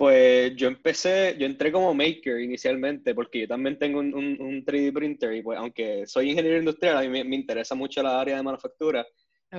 Pues 0.00 0.56
yo 0.56 0.66
empecé, 0.66 1.36
yo 1.38 1.44
entré 1.44 1.70
como 1.70 1.92
maker 1.92 2.40
inicialmente, 2.40 3.14
porque 3.14 3.40
yo 3.40 3.48
también 3.48 3.78
tengo 3.78 4.00
un, 4.00 4.14
un, 4.14 4.64
3D 4.64 4.94
printer 4.94 5.34
y 5.34 5.42
pues 5.42 5.58
aunque 5.58 6.06
soy 6.06 6.30
ingeniero 6.30 6.56
industrial, 6.56 6.96
a 6.96 7.02
mí 7.02 7.22
me, 7.22 7.36
interesa 7.36 7.74
mucho 7.74 8.02
la 8.02 8.18
área 8.18 8.38
de 8.38 8.42
manufactura. 8.42 9.06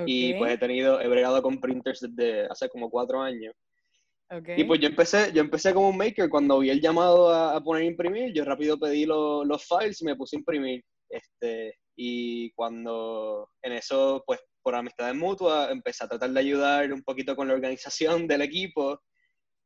Y 0.08 0.34
pues 0.34 0.54
he 0.54 0.58
tenido, 0.58 1.00
he 1.00 1.08
bregado 1.08 1.44
con 1.44 1.62
printers 1.62 2.00
desde 2.02 2.48
hace 2.48 2.70
como 2.70 2.90
cuatro 2.90 3.22
años. 3.22 3.54
Y 4.58 4.64
pues 4.64 4.80
yo 4.80 4.88
empecé, 4.88 5.32
yo 5.32 5.42
empecé 5.42 5.76
como 5.76 5.90
un 5.90 5.98
maker, 5.98 6.28
cuando 6.28 6.58
vi 6.58 6.72
el 6.72 6.82
llamado 6.82 7.32
a, 7.32 7.64
poner 7.64 7.84
a 7.84 7.86
imprimir, 7.86 8.34
yo 8.34 8.44
rápido 8.44 8.80
pedí 8.80 9.06
los 9.06 9.64
files 9.68 10.02
y 10.02 10.06
me 10.06 10.16
puse 10.16 10.38
a 10.38 10.40
imprimir. 10.40 10.84
Este, 11.08 11.76
y 11.96 12.50
cuando 12.54 13.48
en 13.62 13.74
eso, 13.74 14.24
pues 14.26 14.40
por 14.64 14.74
amistad 14.74 15.14
mutua, 15.14 15.70
empecé 15.70 16.04
a 16.04 16.08
tratar 16.08 16.32
de 16.32 16.40
ayudar 16.40 16.92
un 16.92 17.04
poquito 17.04 17.36
con 17.36 17.48
la 17.48 17.54
organización 17.54 18.26
del 18.26 18.42
equipo 18.42 19.00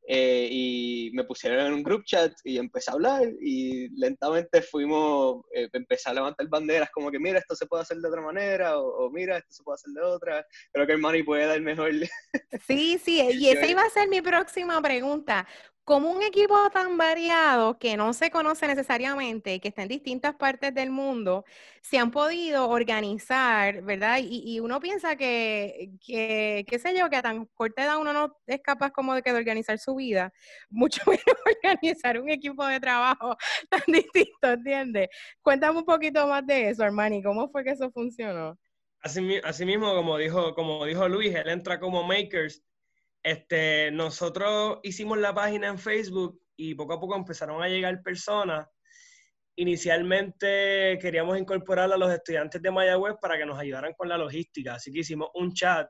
eh, 0.08 0.48
y 0.50 1.10
me 1.14 1.24
pusieron 1.24 1.66
en 1.66 1.72
un 1.72 1.82
group 1.82 2.04
chat 2.04 2.32
y 2.44 2.58
empecé 2.58 2.90
a 2.90 2.94
hablar 2.94 3.28
y 3.40 3.88
lentamente 3.98 4.62
fuimos, 4.62 5.44
eh, 5.52 5.68
empecé 5.72 6.10
a 6.10 6.14
levantar 6.14 6.46
banderas 6.48 6.90
como 6.92 7.10
que 7.10 7.18
mira, 7.18 7.40
esto 7.40 7.56
se 7.56 7.66
puede 7.66 7.82
hacer 7.82 7.98
de 7.98 8.08
otra 8.08 8.22
manera 8.22 8.78
o, 8.78 9.10
mira, 9.10 9.38
esto 9.38 9.52
se 9.52 9.64
puede 9.64 9.74
hacer 9.74 9.92
de 9.92 10.02
otra. 10.02 10.46
Creo 10.72 10.86
que 10.86 10.92
el 10.92 11.00
money 11.00 11.22
puede 11.24 11.46
dar 11.46 11.60
mejor. 11.60 11.90
Sí, 12.66 12.98
sí, 13.02 13.20
y 13.30 13.48
esa 13.48 13.66
iba 13.66 13.82
a 13.82 13.90
ser 13.90 14.08
mi 14.08 14.20
próxima 14.20 14.80
pregunta. 14.80 15.46
Como 15.86 16.10
un 16.10 16.20
equipo 16.24 16.56
tan 16.70 16.98
variado 16.98 17.78
que 17.78 17.96
no 17.96 18.12
se 18.12 18.28
conoce 18.28 18.66
necesariamente, 18.66 19.60
que 19.60 19.68
está 19.68 19.82
en 19.82 19.88
distintas 19.88 20.34
partes 20.34 20.74
del 20.74 20.90
mundo, 20.90 21.44
se 21.80 21.96
han 21.96 22.10
podido 22.10 22.68
organizar, 22.68 23.82
¿verdad? 23.82 24.18
Y, 24.20 24.58
uno 24.58 24.80
piensa 24.80 25.14
que, 25.14 25.92
que, 26.04 26.64
qué 26.68 26.78
sé 26.80 26.98
yo, 26.98 27.08
que 27.08 27.14
a 27.14 27.22
tan 27.22 27.46
corta 27.54 27.84
edad 27.84 27.98
uno 27.98 28.12
no 28.12 28.36
es 28.48 28.60
capaz 28.62 28.90
como 28.90 29.14
de, 29.14 29.22
que 29.22 29.30
de 29.30 29.38
organizar 29.38 29.78
su 29.78 29.94
vida, 29.94 30.32
mucho 30.70 31.02
menos 31.06 31.22
organizar 31.64 32.20
un 32.20 32.30
equipo 32.30 32.66
de 32.66 32.80
trabajo 32.80 33.36
tan 33.70 33.82
distinto, 33.86 34.48
¿entiendes? 34.48 35.08
Cuéntame 35.40 35.78
un 35.78 35.84
poquito 35.84 36.26
más 36.26 36.44
de 36.44 36.70
eso, 36.70 36.82
Armani, 36.82 37.22
¿cómo 37.22 37.48
fue 37.48 37.62
que 37.62 37.70
eso 37.70 37.92
funcionó? 37.92 38.58
Así, 39.02 39.20
mismo, 39.64 39.94
como 39.94 40.18
dijo, 40.18 40.52
como 40.52 40.84
dijo 40.84 41.08
Luis, 41.08 41.32
él 41.32 41.48
entra 41.48 41.78
como 41.78 42.02
makers 42.02 42.60
este, 43.26 43.90
nosotros 43.90 44.78
hicimos 44.84 45.18
la 45.18 45.34
página 45.34 45.66
en 45.66 45.80
Facebook 45.80 46.40
y 46.54 46.76
poco 46.76 46.92
a 46.92 47.00
poco 47.00 47.16
empezaron 47.16 47.60
a 47.60 47.68
llegar 47.68 48.00
personas. 48.00 48.68
Inicialmente 49.56 50.96
queríamos 51.00 51.36
incorporar 51.36 51.90
a 51.90 51.96
los 51.96 52.12
estudiantes 52.12 52.62
de 52.62 52.70
Mayagüez 52.70 53.16
para 53.20 53.36
que 53.36 53.44
nos 53.44 53.58
ayudaran 53.58 53.94
con 53.94 54.08
la 54.08 54.16
logística, 54.16 54.74
así 54.74 54.92
que 54.92 55.00
hicimos 55.00 55.30
un 55.34 55.52
chat 55.52 55.88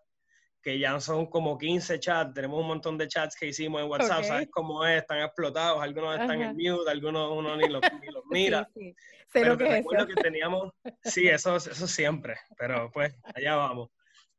que 0.62 0.78
ya 0.78 0.98
son 0.98 1.26
como 1.26 1.58
15 1.58 2.00
chats, 2.00 2.32
tenemos 2.32 2.58
un 2.58 2.68
montón 2.68 2.96
de 2.96 3.06
chats 3.06 3.36
que 3.36 3.48
hicimos 3.48 3.82
en 3.82 3.90
WhatsApp, 3.90 4.24
¿sabes 4.24 4.48
cómo 4.50 4.86
es? 4.86 5.02
Están 5.02 5.20
explotados, 5.20 5.82
algunos 5.82 6.18
están 6.18 6.40
en 6.40 6.56
mute, 6.56 6.90
algunos 6.90 7.30
uno 7.32 7.54
ni 7.54 7.68
los, 7.68 7.82
mira. 8.30 8.66
Sí, 8.72 8.94
pero 9.30 9.58
que 9.58 9.68
recuerdo 9.68 10.06
que 10.06 10.14
teníamos, 10.14 10.72
sí, 11.04 11.28
eso, 11.28 11.56
eso 11.56 11.86
siempre, 11.86 12.36
pero 12.56 12.90
pues 12.90 13.14
allá 13.34 13.56
vamos. 13.56 13.90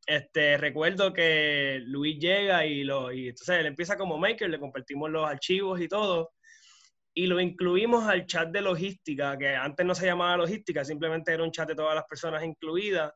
Este, 0.07 0.55
recuerdo 0.57 1.11
que 1.11 1.81
Luis 1.83 2.17
llega 2.17 2.65
y, 2.65 2.85
lo, 2.85 3.11
y 3.11 3.27
entonces 3.27 3.59
él 3.59 3.65
empieza 3.65 3.97
como 3.97 4.17
maker, 4.17 4.49
le 4.49 4.57
compartimos 4.57 5.11
los 5.11 5.29
archivos 5.29 5.81
y 5.81 5.89
todo, 5.89 6.31
y 7.13 7.27
lo 7.27 7.41
incluimos 7.41 8.07
al 8.07 8.25
chat 8.25 8.49
de 8.49 8.61
logística, 8.61 9.37
que 9.37 9.53
antes 9.53 9.85
no 9.85 9.93
se 9.93 10.05
llamaba 10.05 10.37
logística, 10.37 10.85
simplemente 10.85 11.33
era 11.33 11.43
un 11.43 11.51
chat 11.51 11.67
de 11.67 11.75
todas 11.75 11.93
las 11.93 12.05
personas 12.05 12.41
incluidas. 12.45 13.11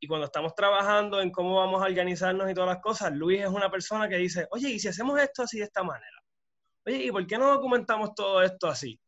Y 0.00 0.08
cuando 0.08 0.26
estamos 0.26 0.52
trabajando 0.56 1.20
en 1.20 1.30
cómo 1.30 1.58
vamos 1.58 1.80
a 1.80 1.84
organizarnos 1.84 2.50
y 2.50 2.54
todas 2.54 2.70
las 2.70 2.82
cosas, 2.82 3.12
Luis 3.12 3.42
es 3.42 3.48
una 3.48 3.70
persona 3.70 4.08
que 4.08 4.16
dice, 4.16 4.48
oye, 4.50 4.68
¿y 4.70 4.80
si 4.80 4.88
hacemos 4.88 5.20
esto 5.20 5.44
así 5.44 5.58
de 5.58 5.64
esta 5.64 5.84
manera? 5.84 6.18
Oye, 6.84 7.04
¿y 7.04 7.12
por 7.12 7.24
qué 7.24 7.38
no 7.38 7.52
documentamos 7.52 8.16
todo 8.16 8.42
esto 8.42 8.66
así? 8.66 8.98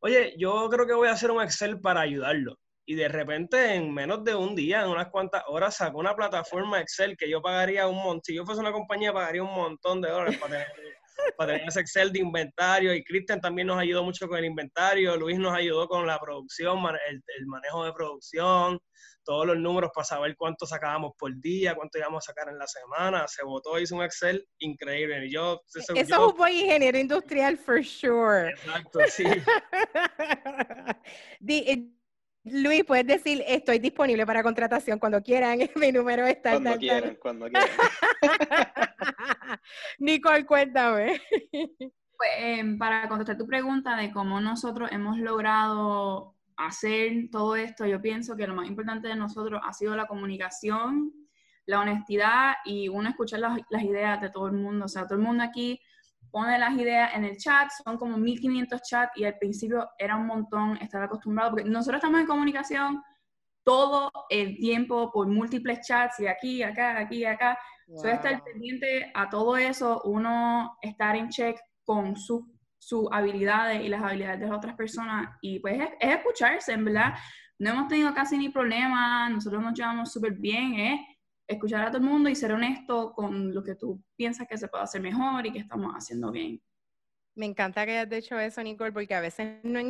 Oye, 0.00 0.34
yo 0.38 0.68
creo 0.70 0.86
que 0.86 0.92
voy 0.92 1.08
a 1.08 1.12
hacer 1.12 1.32
un 1.32 1.42
Excel 1.42 1.80
para 1.80 2.02
ayudarlo 2.02 2.56
y 2.86 2.94
de 2.94 3.08
repente 3.08 3.74
en 3.74 3.92
menos 3.92 4.24
de 4.24 4.34
un 4.34 4.54
día, 4.54 4.82
en 4.82 4.90
unas 4.90 5.08
cuantas 5.08 5.42
horas, 5.46 5.76
sacó 5.76 5.98
una 5.98 6.14
plataforma 6.14 6.80
Excel 6.80 7.16
que 7.16 7.28
yo 7.28 7.40
pagaría 7.40 7.86
un 7.86 7.96
montón, 7.96 8.22
si 8.24 8.34
yo 8.34 8.44
fuese 8.44 8.60
una 8.60 8.72
compañía 8.72 9.12
pagaría 9.12 9.42
un 9.42 9.54
montón 9.54 10.00
de 10.00 10.10
dólares 10.10 10.38
para 10.38 10.52
tener, 10.52 10.66
para 11.36 11.52
tener 11.52 11.68
ese 11.68 11.80
Excel 11.80 12.12
de 12.12 12.20
inventario 12.20 12.94
y 12.94 13.04
Cristian 13.04 13.40
también 13.40 13.68
nos 13.68 13.78
ayudó 13.78 14.04
mucho 14.04 14.28
con 14.28 14.38
el 14.38 14.44
inventario, 14.44 15.16
Luis 15.16 15.38
nos 15.38 15.54
ayudó 15.54 15.88
con 15.88 16.06
la 16.06 16.18
producción, 16.18 16.78
el, 17.08 17.22
el 17.38 17.46
manejo 17.46 17.84
de 17.84 17.92
producción, 17.92 18.78
todos 19.24 19.46
los 19.46 19.56
números 19.56 19.90
para 19.94 20.04
saber 20.04 20.36
cuánto 20.36 20.66
sacábamos 20.66 21.12
por 21.18 21.34
día, 21.40 21.74
cuánto 21.74 21.98
íbamos 21.98 22.24
a 22.24 22.30
sacar 22.30 22.48
en 22.48 22.58
la 22.58 22.66
semana. 22.66 23.26
Se 23.26 23.42
votó, 23.42 23.78
hizo 23.78 23.96
un 23.96 24.04
Excel 24.04 24.46
increíble. 24.58 25.28
yo, 25.30 25.62
eso, 25.74 25.94
es 25.94 26.10
un 26.10 26.36
buen 26.36 26.54
ingeniero 26.54 26.98
industrial, 26.98 27.56
for 27.56 27.84
sure. 27.84 28.50
Exacto, 28.50 29.00
sí. 29.08 29.24
Luis, 32.44 32.84
puedes 32.84 33.06
decir, 33.06 33.42
estoy 33.46 33.78
disponible 33.78 34.26
para 34.26 34.42
contratación 34.42 34.98
cuando 34.98 35.22
quieran, 35.22 35.58
mi 35.76 35.90
número 35.92 36.26
está... 36.26 36.52
Cuando 36.52 36.76
quieran, 36.76 37.16
cuando 37.20 37.46
quieran. 37.46 37.68
Nicole, 39.98 40.44
cuéntame. 40.44 41.22
Pues, 41.50 42.30
em, 42.38 42.78
para 42.78 43.08
contestar 43.08 43.38
tu 43.38 43.46
pregunta 43.46 43.96
de 43.96 44.12
cómo 44.12 44.40
nosotros 44.40 44.90
hemos 44.92 45.18
logrado 45.18 46.36
hacer 46.56 47.30
todo 47.32 47.56
esto, 47.56 47.86
yo 47.86 48.00
pienso 48.00 48.36
que 48.36 48.46
lo 48.46 48.54
más 48.54 48.68
importante 48.68 49.08
de 49.08 49.16
nosotros 49.16 49.60
ha 49.64 49.72
sido 49.72 49.96
la 49.96 50.06
comunicación, 50.06 51.12
la 51.64 51.80
honestidad 51.80 52.56
y 52.66 52.88
uno 52.88 53.08
escuchar 53.08 53.40
las, 53.40 53.58
las 53.70 53.82
ideas 53.82 54.20
de 54.20 54.28
todo 54.28 54.48
el 54.48 54.52
mundo. 54.52 54.84
O 54.84 54.88
sea, 54.88 55.06
todo 55.06 55.18
el 55.18 55.24
mundo 55.24 55.42
aquí 55.42 55.80
pone 56.34 56.58
las 56.58 56.76
ideas 56.76 57.14
en 57.14 57.22
el 57.24 57.36
chat, 57.36 57.70
son 57.84 57.96
como 57.96 58.16
1500 58.16 58.82
chats 58.82 59.12
y 59.14 59.24
al 59.24 59.38
principio 59.38 59.88
era 59.96 60.16
un 60.16 60.26
montón 60.26 60.76
estar 60.78 61.00
acostumbrado, 61.00 61.50
porque 61.52 61.70
nosotros 61.70 61.98
estamos 61.98 62.20
en 62.20 62.26
comunicación 62.26 63.00
todo 63.62 64.10
el 64.28 64.56
tiempo 64.56 65.12
por 65.12 65.28
múltiples 65.28 65.86
chats 65.86 66.18
y 66.18 66.26
aquí, 66.26 66.60
acá, 66.64 66.98
aquí, 66.98 67.24
acá. 67.24 67.56
Wow. 67.86 68.06
estar 68.06 68.42
pendiente 68.42 69.12
a 69.14 69.28
todo 69.28 69.56
eso, 69.56 70.02
uno 70.06 70.76
estar 70.82 71.14
en 71.14 71.28
check 71.28 71.56
con 71.84 72.16
sus 72.16 72.42
su 72.78 73.08
habilidades 73.12 73.82
y 73.82 73.88
las 73.88 74.02
habilidades 74.02 74.40
de 74.40 74.46
las 74.46 74.56
otras 74.56 74.74
personas 74.74 75.38
y 75.40 75.60
pues 75.60 75.80
es, 75.80 75.88
es 76.00 76.16
escucharse, 76.16 76.72
en 76.72 76.84
verdad. 76.84 77.14
No 77.60 77.70
hemos 77.70 77.86
tenido 77.86 78.12
casi 78.12 78.36
ni 78.36 78.48
problemas, 78.48 79.30
nosotros 79.30 79.62
nos 79.62 79.72
llevamos 79.72 80.12
súper 80.12 80.32
bien, 80.32 80.74
es 80.80 81.00
escuchar 81.46 81.86
a 81.86 81.90
todo 81.90 81.98
el 81.98 82.08
mundo 82.08 82.28
y 82.28 82.34
ser 82.34 82.52
honesto 82.52 83.12
con 83.12 83.54
lo 83.54 83.62
que 83.62 83.74
tú 83.74 84.02
piensas 84.16 84.46
que 84.48 84.56
se 84.56 84.68
puede 84.68 84.84
hacer 84.84 85.00
mejor 85.00 85.46
y 85.46 85.52
que 85.52 85.58
estamos 85.58 85.92
haciendo 85.94 86.30
bien. 86.30 86.62
Me 87.36 87.46
encanta 87.46 87.84
que 87.84 87.92
hayas 87.98 88.08
dicho 88.08 88.38
eso, 88.38 88.62
Nicole, 88.62 88.92
porque 88.92 89.14
a 89.14 89.20
veces 89.20 89.58
no, 89.64 89.80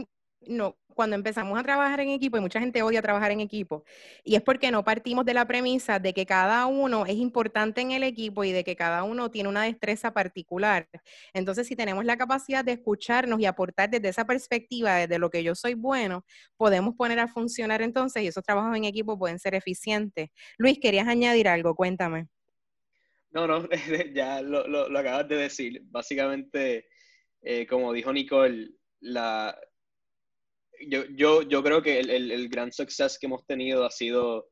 no, 0.46 0.76
cuando 0.94 1.16
empezamos 1.16 1.58
a 1.58 1.62
trabajar 1.62 2.00
en 2.00 2.10
equipo, 2.10 2.36
y 2.36 2.40
mucha 2.40 2.60
gente 2.60 2.82
odia 2.82 3.02
trabajar 3.02 3.30
en 3.32 3.40
equipo, 3.40 3.84
y 4.22 4.36
es 4.36 4.42
porque 4.42 4.70
no 4.70 4.84
partimos 4.84 5.24
de 5.24 5.34
la 5.34 5.46
premisa 5.46 5.98
de 5.98 6.14
que 6.14 6.24
cada 6.24 6.66
uno 6.66 7.06
es 7.06 7.16
importante 7.16 7.80
en 7.80 7.90
el 7.90 8.02
equipo 8.02 8.44
y 8.44 8.52
de 8.52 8.64
que 8.64 8.76
cada 8.76 9.02
uno 9.02 9.30
tiene 9.30 9.48
una 9.48 9.64
destreza 9.64 10.12
particular. 10.12 10.88
Entonces, 11.32 11.66
si 11.66 11.76
tenemos 11.76 12.04
la 12.04 12.16
capacidad 12.16 12.64
de 12.64 12.72
escucharnos 12.72 13.40
y 13.40 13.46
aportar 13.46 13.90
desde 13.90 14.08
esa 14.08 14.24
perspectiva, 14.24 14.96
desde 14.96 15.18
lo 15.18 15.30
que 15.30 15.42
yo 15.42 15.54
soy 15.54 15.74
bueno, 15.74 16.24
podemos 16.56 16.94
poner 16.94 17.18
a 17.18 17.28
funcionar 17.28 17.82
entonces 17.82 18.22
y 18.22 18.28
esos 18.28 18.44
trabajos 18.44 18.76
en 18.76 18.84
equipo 18.84 19.18
pueden 19.18 19.38
ser 19.38 19.54
eficientes. 19.54 20.30
Luis, 20.58 20.78
¿querías 20.80 21.08
añadir 21.08 21.48
algo? 21.48 21.74
Cuéntame. 21.74 22.28
No, 23.30 23.48
no, 23.48 23.68
ya 24.14 24.40
lo, 24.42 24.66
lo, 24.68 24.98
acabas 24.98 25.28
de 25.28 25.36
decir. 25.36 25.82
Básicamente, 25.86 26.86
eh, 27.42 27.66
como 27.66 27.92
dijo 27.92 28.12
Nicole, 28.12 28.70
la, 29.00 29.58
yo, 30.88 31.04
yo, 31.16 31.42
yo 31.42 31.62
creo 31.62 31.82
que 31.82 32.00
el, 32.00 32.10
el, 32.10 32.30
el, 32.30 32.48
gran 32.48 32.72
suceso 32.72 33.16
que 33.20 33.26
hemos 33.26 33.46
tenido 33.46 33.84
ha 33.84 33.90
sido 33.90 34.48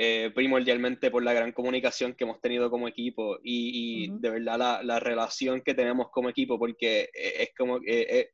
eh, 0.00 0.30
primordialmente 0.32 1.10
por 1.10 1.24
la 1.24 1.32
gran 1.32 1.50
comunicación 1.50 2.14
que 2.14 2.22
hemos 2.22 2.40
tenido 2.40 2.70
como 2.70 2.86
equipo 2.86 3.38
y, 3.42 4.04
y 4.04 4.20
de 4.20 4.30
verdad 4.30 4.56
la, 4.56 4.82
la, 4.84 5.00
relación 5.00 5.60
que 5.60 5.74
tenemos 5.74 6.10
como 6.12 6.28
equipo, 6.28 6.56
porque 6.56 7.10
es 7.12 7.50
como 7.56 7.78
eh, 7.78 8.30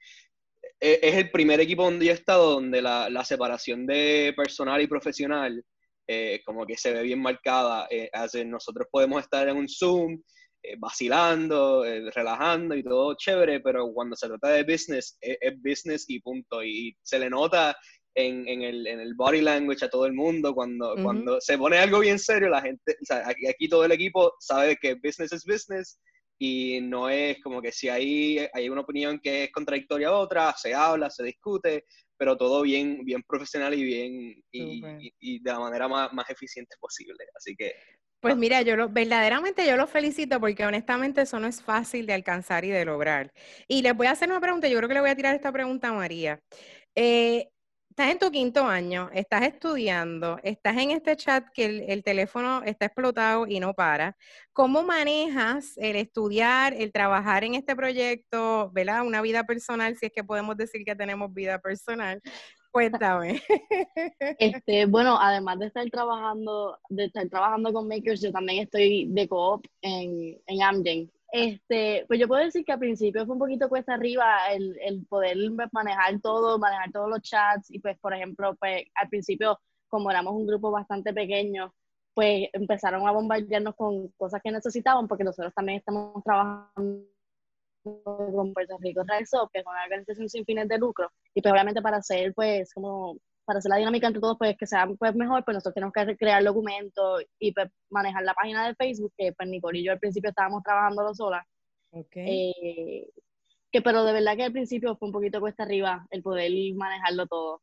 eh, 0.81 0.99
es 1.03 1.15
el 1.15 1.31
primer 1.31 1.61
equipo 1.61 1.85
donde 1.85 2.05
yo 2.05 2.13
he 2.13 2.15
estado 2.15 2.51
donde 2.51 2.83
la, 2.83 3.09
la 3.09 3.25
separación 3.25 3.87
de 3.87 4.35
personal 4.37 4.83
y 4.83 4.87
profesional 4.87 5.65
como 6.45 6.67
que 6.67 6.77
se 6.77 6.93
ve 6.93 7.03
bien 7.03 7.23
marcada. 7.23 7.89
nosotros 8.45 8.87
podemos 8.91 9.23
estar 9.23 9.49
en 9.49 9.57
un 9.57 9.67
Zoom 9.67 10.21
eh, 10.67 10.77
vacilando, 10.79 11.85
eh, 11.85 12.11
relajando 12.11 12.75
y 12.75 12.83
todo 12.83 13.15
chévere, 13.17 13.61
pero 13.61 13.93
cuando 13.93 14.17
se 14.17 14.29
trata 14.29 14.49
de 14.49 14.63
business, 14.63 15.19
es, 15.21 15.63
business 15.63 16.07
y 16.09 16.21
punto. 16.21 16.65
Y 16.65 16.97
se 17.03 17.19
le 17.19 17.29
nota 17.29 17.77
en, 18.15 18.49
en, 18.49 18.63
el, 18.63 18.87
en, 18.87 18.99
el, 18.99 19.15
body 19.15 19.43
language 19.43 19.85
a 19.85 19.91
todo 19.91 20.07
el 20.07 20.15
mundo 20.15 20.55
cuando, 20.55 20.95
cuando 21.03 21.39
se 21.39 21.59
pone 21.59 21.77
algo 21.77 21.99
bien 21.99 22.19
serio, 22.19 22.49
la 22.49 22.63
gente, 22.63 22.93
o 22.93 23.05
sea, 23.05 23.29
aquí, 23.29 23.47
aquí, 23.47 23.69
todo 23.69 23.85
el 23.85 23.93
equipo 23.93 24.33
sabe 24.41 24.79
que 24.81 24.95
business 24.95 25.33
es 25.33 25.45
business 25.45 26.01
y 26.39 26.81
no 26.81 27.11
es 27.11 27.43
como 27.43 27.61
que 27.61 27.71
si 27.71 27.91
hay, 27.91 28.49
hay 28.55 28.71
una 28.71 28.81
opinión 28.81 29.21
que 29.21 29.45
es 29.45 29.53
contradictoria 29.53 30.09
a 30.09 30.19
otra, 30.19 30.55
se 30.57 30.73
habla, 30.73 31.11
se 31.11 31.25
discute, 31.25 31.85
pero 32.17 32.39
todo 32.39 32.63
bien, 32.63 33.05
bien 33.05 33.23
profesional 33.23 33.75
y 33.75 33.85
bien 33.85 34.43
y, 34.51 34.83
y, 34.83 35.13
y 35.21 35.43
de 35.43 35.51
la 35.53 35.59
manera 35.61 35.89
más, 35.89 36.11
más 36.15 36.31
eficiente 36.31 36.75
posible. 36.81 37.27
Así 37.37 37.55
que 37.55 37.75
pues 38.25 38.39
mira, 38.39 38.63
yo 38.63 38.75
lo, 38.75 38.89
verdaderamente 38.89 39.67
yo 39.67 39.77
lo 39.77 39.87
felicito 39.87 40.41
porque 40.41 40.65
honestamente 40.65 41.21
eso 41.21 41.39
no 41.39 41.47
es 41.47 41.61
fácil 41.61 42.07
de 42.07 42.15
alcanzar 42.15 42.65
y 42.65 42.71
de 42.71 42.83
lograr. 42.83 43.31
Y 43.69 43.83
les 43.83 43.95
voy 43.95 44.07
a 44.07 44.13
hacer 44.13 44.31
una 44.31 44.41
pregunta, 44.41 44.67
yo 44.67 44.79
creo 44.79 44.89
que 44.89 44.95
le 44.95 45.01
voy 45.01 45.11
a 45.11 45.15
tirar 45.15 45.35
esta 45.35 45.53
pregunta 45.53 45.89
a 45.89 45.93
María. 45.93 46.41
Eh, 46.95 47.51
estás 47.91 48.11
en 48.11 48.19
tu 48.19 48.31
quinto 48.31 48.65
año, 48.65 49.11
estás 49.13 49.43
estudiando, 49.43 50.41
estás 50.43 50.75
en 50.79 50.93
este 50.93 51.17
chat 51.17 51.45
que 51.53 51.67
el, 51.67 51.81
el, 51.87 52.03
teléfono 52.03 52.63
está 52.65 52.87
explotado 52.87 53.47
y 53.47 53.61
no 53.61 53.75
para. 53.75 54.17
¿Cómo 54.55 54.83
manejas 54.83 55.75
el 55.77 55.97
estudiar, 55.97 56.73
el 56.73 56.93
trabajar 56.93 57.45
en 57.45 57.57
este 57.57 57.77
proyecto, 57.77 58.71
¿verdad? 58.73 59.07
Una 59.07 59.21
vida 59.21 59.45
personal, 59.45 59.99
si 59.99 60.07
es 60.07 60.13
que 60.13 60.25
podemos 60.25 60.57
decir 60.57 60.83
que 60.83 60.97
tenemos 60.97 61.31
vida 61.35 61.59
personal, 61.59 62.23
Cuéntame. 62.75 63.41
Este, 64.41 64.87
bueno, 64.87 65.17
además 65.21 65.61
de 65.61 65.67
estar 65.67 65.89
trabajando, 65.91 66.77
de 66.89 67.05
estar 67.05 67.29
trabajando 67.29 67.73
con 67.73 67.87
Makers, 67.87 68.21
yo 68.21 68.33
también 68.33 68.65
estoy 68.65 69.07
de 69.11 69.29
co-op 69.29 69.65
en, 69.81 70.41
en 70.47 70.63
Amgen. 70.63 71.13
Este, 71.31 72.05
pues 72.09 72.19
yo 72.19 72.27
puedo 72.27 72.45
decir 72.45 72.65
que 72.65 72.73
al 72.73 72.81
principio 72.81 73.25
fue 73.27 73.35
un 73.35 73.39
poquito 73.39 73.69
cuesta 73.69 73.95
arriba 73.95 74.53
el, 74.53 74.77
el 74.81 75.07
poder 75.07 75.37
manejar 75.73 76.21
todo, 76.21 76.59
manejar 76.59 76.91
todos 76.91 77.09
los 77.09 77.23
chats 77.23 77.71
y 77.71 77.79
pues, 77.79 77.97
por 78.01 78.13
ejemplo, 78.13 78.57
pues 78.57 78.83
al 78.97 79.09
principio, 79.09 79.61
como 79.89 80.11
éramos 80.11 80.35
un 80.35 80.47
grupo 80.47 80.73
bastante 80.73 81.13
pequeño, 81.13 81.73
pues 82.13 82.49
empezaron 82.53 83.07
a 83.07 83.13
bombardearnos 83.13 83.77
con 83.77 84.09
cosas 84.17 84.41
que 84.43 84.51
necesitaban 84.51 85.07
porque 85.07 85.23
nosotros 85.23 85.55
también 85.55 85.79
estamos 85.79 86.25
trabajando 86.25 87.05
con 88.03 88.53
Puerto 88.53 88.79
Rico 88.81 89.03
Up, 89.03 89.51
que 89.53 89.61
es 89.61 89.67
una 89.67 89.85
organización 89.85 90.29
sin 90.29 90.45
fines 90.45 90.69
de 90.69 90.79
lucro, 90.79 91.11
y 91.35 91.43
pues 91.43 91.53
obviamente 91.53 91.83
para 91.83 91.99
hacer, 91.99 92.33
pues, 92.35 92.73
como, 92.73 93.19
para 93.45 93.59
hacer 93.59 93.71
la 93.71 93.77
dinámica 93.77 94.07
entre 94.07 94.21
todos, 94.21 94.37
pues, 94.39 94.57
que 94.57 94.67
sea 94.67 94.87
pues, 94.99 95.15
mejor, 95.15 95.45
pues 95.45 95.55
nosotros 95.55 95.75
tenemos 95.75 95.93
que 95.93 96.17
crear 96.17 96.43
documentos 96.43 97.23
y 97.39 97.53
pues, 97.53 97.69
manejar 97.91 98.23
la 98.23 98.35
página 98.35 98.67
de 98.67 98.75
Facebook, 98.75 99.13
que 99.17 99.33
pues 99.33 99.49
Nicole 99.49 99.81
y 99.81 99.85
yo 99.85 99.93
al 99.93 99.99
principio 99.99 100.31
estábamos 100.31 100.63
trabajando 100.63 101.15
solas. 101.15 101.45
Okay. 101.91 102.53
Eh, 102.57 103.09
que 103.71 103.83
pero 103.83 104.05
de 104.05 104.13
verdad 104.13 104.37
que 104.37 104.45
al 104.45 104.53
principio 104.53 104.97
fue 104.97 105.09
un 105.09 105.13
poquito 105.13 105.41
cuesta 105.41 105.65
arriba 105.65 106.07
el 106.11 106.23
poder 106.23 106.51
manejarlo 106.75 107.27
todo. 107.27 107.61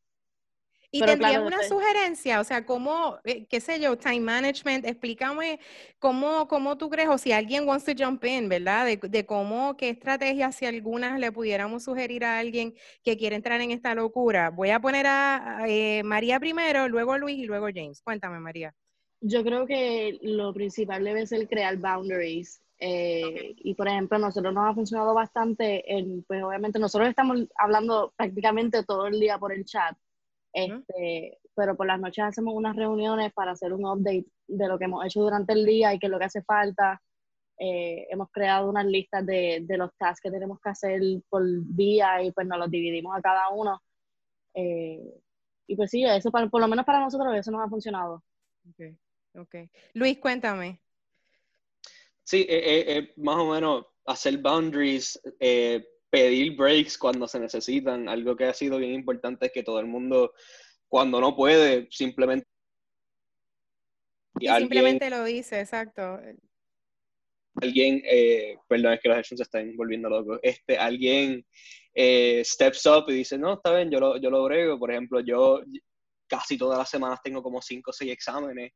Y 0.93 0.99
tendrías 0.99 1.41
una 1.41 1.63
sugerencia, 1.63 2.41
o 2.41 2.43
sea, 2.43 2.65
cómo, 2.65 3.17
eh, 3.23 3.45
qué 3.45 3.61
sé 3.61 3.79
yo, 3.79 3.97
time 3.97 4.19
management, 4.19 4.85
explícame 4.85 5.59
cómo, 5.99 6.49
cómo 6.49 6.77
tú 6.77 6.89
crees, 6.89 7.07
o 7.07 7.17
si 7.17 7.31
alguien 7.31 7.65
wants 7.65 7.85
to 7.85 7.93
jump 7.97 8.25
in, 8.25 8.49
¿verdad? 8.49 8.85
De, 8.85 9.25
cómo, 9.25 9.77
qué 9.77 9.89
estrategias, 9.89 10.55
si 10.55 10.65
algunas 10.65 11.17
le 11.17 11.31
pudiéramos 11.31 11.85
sugerir 11.85 12.25
a 12.25 12.39
alguien 12.39 12.75
que 13.03 13.15
quiere 13.15 13.37
entrar 13.37 13.61
en 13.61 13.71
esta 13.71 13.95
locura. 13.95 14.49
Voy 14.49 14.71
a 14.71 14.81
poner 14.81 15.07
a, 15.07 15.63
eh, 15.65 16.03
María 16.03 16.41
primero, 16.41 16.89
luego 16.89 17.17
Luis 17.17 17.37
y 17.37 17.45
luego 17.45 17.67
James. 17.73 18.01
Cuéntame, 18.01 18.39
María. 18.41 18.75
Yo 19.21 19.43
creo 19.43 19.65
que 19.65 20.19
lo 20.23 20.53
principal 20.53 21.05
debe 21.05 21.25
ser 21.25 21.47
crear 21.47 21.77
boundaries. 21.77 22.61
Eh, 22.79 23.53
y 23.57 23.75
por 23.75 23.87
ejemplo, 23.87 24.17
nosotros 24.17 24.53
nos 24.53 24.69
ha 24.69 24.73
funcionado 24.73 25.13
bastante, 25.13 25.83
en, 25.87 26.23
pues 26.23 26.43
obviamente 26.43 26.79
nosotros 26.79 27.07
estamos 27.07 27.45
hablando 27.55 28.11
prácticamente 28.17 28.83
todo 28.83 29.07
el 29.07 29.19
día 29.19 29.37
por 29.37 29.53
el 29.53 29.63
chat, 29.63 29.95
este, 30.53 31.39
pero 31.55 31.75
por 31.75 31.87
las 31.87 31.99
noches 31.99 32.23
hacemos 32.23 32.53
unas 32.53 32.75
reuniones 32.75 33.31
para 33.33 33.51
hacer 33.51 33.73
un 33.73 33.85
update 33.85 34.25
de 34.47 34.67
lo 34.67 34.77
que 34.77 34.85
hemos 34.85 35.05
hecho 35.05 35.21
durante 35.21 35.53
el 35.53 35.65
día 35.65 35.93
y 35.93 35.99
qué 35.99 36.07
es 36.07 36.11
lo 36.11 36.19
que 36.19 36.25
hace 36.25 36.41
falta. 36.43 37.01
Eh, 37.57 38.07
hemos 38.09 38.29
creado 38.31 38.69
unas 38.69 38.85
listas 38.85 39.25
de, 39.25 39.59
de, 39.61 39.77
los 39.77 39.95
tasks 39.95 40.21
que 40.21 40.31
tenemos 40.31 40.59
que 40.59 40.69
hacer 40.69 40.99
por 41.29 41.43
día 41.43 42.23
y 42.23 42.31
pues 42.31 42.47
nos 42.47 42.57
los 42.57 42.71
dividimos 42.71 43.15
a 43.15 43.21
cada 43.21 43.49
uno. 43.49 43.81
Eh, 44.53 45.21
y 45.67 45.75
pues 45.75 45.91
sí, 45.91 46.03
eso 46.03 46.31
por 46.31 46.59
lo 46.59 46.67
menos 46.67 46.85
para 46.85 46.99
nosotros 46.99 47.35
eso 47.35 47.51
nos 47.51 47.65
ha 47.65 47.69
funcionado. 47.69 48.23
Okay, 48.71 48.97
okay. 49.35 49.69
Luis, 49.93 50.17
cuéntame. 50.19 50.81
Sí, 52.23 52.45
eh, 52.49 53.13
más 53.17 53.37
o 53.37 53.51
menos 53.51 53.85
hacer 54.05 54.37
boundaries, 54.39 55.21
pedir 56.11 56.55
breaks 56.55 56.97
cuando 56.97 57.27
se 57.27 57.39
necesitan. 57.39 58.07
Algo 58.07 58.35
que 58.35 58.45
ha 58.45 58.53
sido 58.53 58.77
bien 58.77 58.93
importante 58.93 59.47
es 59.47 59.51
que 59.51 59.63
todo 59.63 59.79
el 59.79 59.87
mundo, 59.87 60.33
cuando 60.87 61.19
no 61.19 61.35
puede, 61.35 61.87
simplemente... 61.89 62.45
Y 64.39 64.47
simplemente 64.47 65.09
lo 65.09 65.23
dice, 65.23 65.59
exacto. 65.59 66.19
Alguien, 67.55 68.01
eh, 68.05 68.57
perdón, 68.67 68.93
es 68.93 68.99
que 69.01 69.09
los 69.09 69.17
hechos 69.17 69.37
se 69.37 69.43
están 69.43 69.75
volviendo 69.75 70.09
locos. 70.09 70.39
Este, 70.41 70.77
alguien 70.77 71.45
eh, 71.93 72.41
steps 72.45 72.85
up 72.85 73.05
y 73.09 73.13
dice, 73.13 73.37
no, 73.37 73.53
está 73.53 73.75
bien, 73.75 73.89
yo 73.91 73.99
lo, 73.99 74.17
yo 74.17 74.29
lo 74.29 74.43
brego. 74.43 74.79
Por 74.79 74.91
ejemplo, 74.91 75.19
yo 75.19 75.61
casi 76.27 76.57
todas 76.57 76.77
las 76.77 76.89
semanas 76.89 77.19
tengo 77.23 77.43
como 77.43 77.61
cinco 77.61 77.91
o 77.91 77.93
seis 77.93 78.11
exámenes 78.11 78.71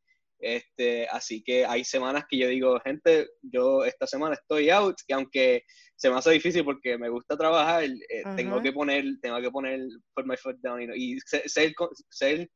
este, 0.46 1.08
así 1.08 1.42
que 1.44 1.66
hay 1.66 1.84
semanas 1.84 2.26
que 2.30 2.38
yo 2.38 2.48
digo, 2.48 2.80
gente, 2.82 3.28
yo 3.42 3.84
esta 3.84 4.06
semana 4.06 4.36
estoy 4.36 4.70
out 4.70 4.96
y 5.08 5.14
aunque 5.14 5.64
se 5.96 6.08
me 6.08 6.18
hace 6.18 6.30
difícil 6.34 6.64
porque 6.64 7.00
me 7.00 7.10
gusta 7.10 7.36
trabajar, 7.36 7.84
eh, 7.84 8.24
tengo 8.36 8.62
que 8.62 8.72
poner, 8.72 9.06
tengo 9.24 9.42
que 9.42 9.50
poner, 9.50 9.80
put 10.14 10.28
my 10.28 10.38
foot 10.38 10.58
down 10.62 10.80
y, 10.96 11.18
ser, 11.22 11.74
ser, 12.12 12.48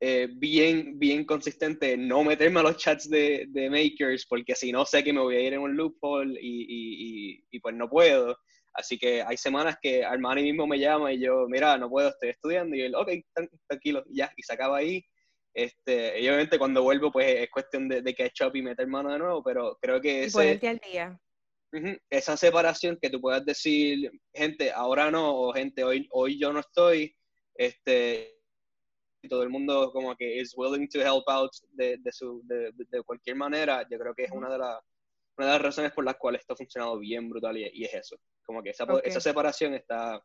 eh, 0.00 0.28
bien, 0.38 0.98
bien 0.98 1.24
consistente, 1.24 1.96
no 1.96 2.24
meterme 2.24 2.58
a 2.58 2.64
los 2.64 2.78
chats 2.78 3.08
de, 3.08 3.46
de, 3.50 3.70
makers 3.70 4.26
porque 4.26 4.56
si 4.56 4.72
no 4.72 4.84
sé 4.84 5.04
que 5.04 5.12
me 5.12 5.20
voy 5.20 5.36
a 5.36 5.40
ir 5.40 5.52
en 5.52 5.60
un 5.60 5.76
loophole 5.76 6.36
y, 6.42 6.66
y, 6.68 7.44
y, 7.48 7.60
pues 7.60 7.76
no 7.76 7.88
puedo. 7.88 8.36
Así 8.72 8.98
que 8.98 9.22
hay 9.22 9.36
semanas 9.36 9.76
que 9.80 10.04
Armani 10.04 10.42
mismo 10.42 10.66
me 10.66 10.80
llama 10.80 11.12
y 11.12 11.20
yo, 11.20 11.46
mira, 11.48 11.78
no 11.78 11.88
puedo, 11.88 12.08
estoy 12.08 12.30
estudiando 12.30 12.74
y 12.74 12.80
él, 12.80 12.96
ok, 12.96 13.08
tranquilo, 13.68 14.02
ya, 14.10 14.32
y 14.36 14.42
se 14.42 14.52
acaba 14.52 14.78
ahí 14.78 15.04
este, 15.54 16.20
y 16.20 16.26
obviamente 16.26 16.58
cuando 16.58 16.82
vuelvo, 16.82 17.12
pues 17.12 17.42
es 17.42 17.50
cuestión 17.50 17.88
de, 17.88 18.02
de 18.02 18.14
catch 18.14 18.42
up 18.42 18.56
y 18.56 18.62
meter 18.62 18.88
mano 18.88 19.12
de 19.12 19.18
nuevo, 19.18 19.42
pero 19.42 19.78
creo 19.80 20.00
que 20.00 20.24
ese, 20.24 20.60
al 20.66 20.80
día. 20.80 21.20
esa 22.10 22.36
separación 22.36 22.98
que 23.00 23.08
tú 23.08 23.20
puedas 23.20 23.44
decir, 23.44 24.10
gente, 24.32 24.72
ahora 24.72 25.12
no, 25.12 25.32
o 25.32 25.52
gente, 25.52 25.84
hoy, 25.84 26.08
hoy 26.10 26.40
yo 26.40 26.52
no 26.52 26.58
estoy, 26.58 27.16
este, 27.54 28.40
todo 29.28 29.44
el 29.44 29.48
mundo 29.48 29.92
como 29.92 30.16
que 30.16 30.40
is 30.40 30.54
willing 30.56 30.88
to 30.88 31.00
help 31.00 31.24
out 31.28 31.52
de, 31.70 31.98
de, 31.98 32.12
su, 32.12 32.42
de, 32.44 32.72
de 32.76 33.02
cualquier 33.04 33.36
manera, 33.36 33.86
yo 33.88 33.96
creo 33.96 34.14
que 34.14 34.24
es 34.24 34.32
una 34.32 34.50
de, 34.50 34.58
las 34.58 34.80
una 35.36 35.46
de 35.46 35.52
las 35.52 35.62
razones 35.62 35.92
por 35.92 36.04
las 36.04 36.16
cuales 36.16 36.40
esto 36.40 36.54
ha 36.54 36.56
funcionado 36.56 36.98
bien 36.98 37.28
brutal 37.28 37.56
y, 37.56 37.70
y 37.72 37.84
es 37.84 37.94
eso, 37.94 38.16
como 38.44 38.60
que 38.60 38.70
esa, 38.70 38.86
esa 39.04 39.20
separación 39.20 39.74
está, 39.74 40.20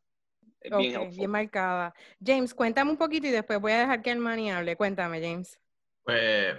bien, 0.62 1.32
marcada. 1.32 1.94
James, 2.24 2.54
cuéntame 2.54 2.92
un 2.92 2.98
poquito 2.98 3.28
y 3.28 3.32
después 3.32 3.60
voy 3.60 3.72
a 3.72 3.80
dejar 3.80 4.02
que 4.02 4.12
Armani 4.12 4.52
hable. 4.52 4.76
Cuéntame, 4.76 5.22
James. 5.22 5.60
Pues 6.04 6.56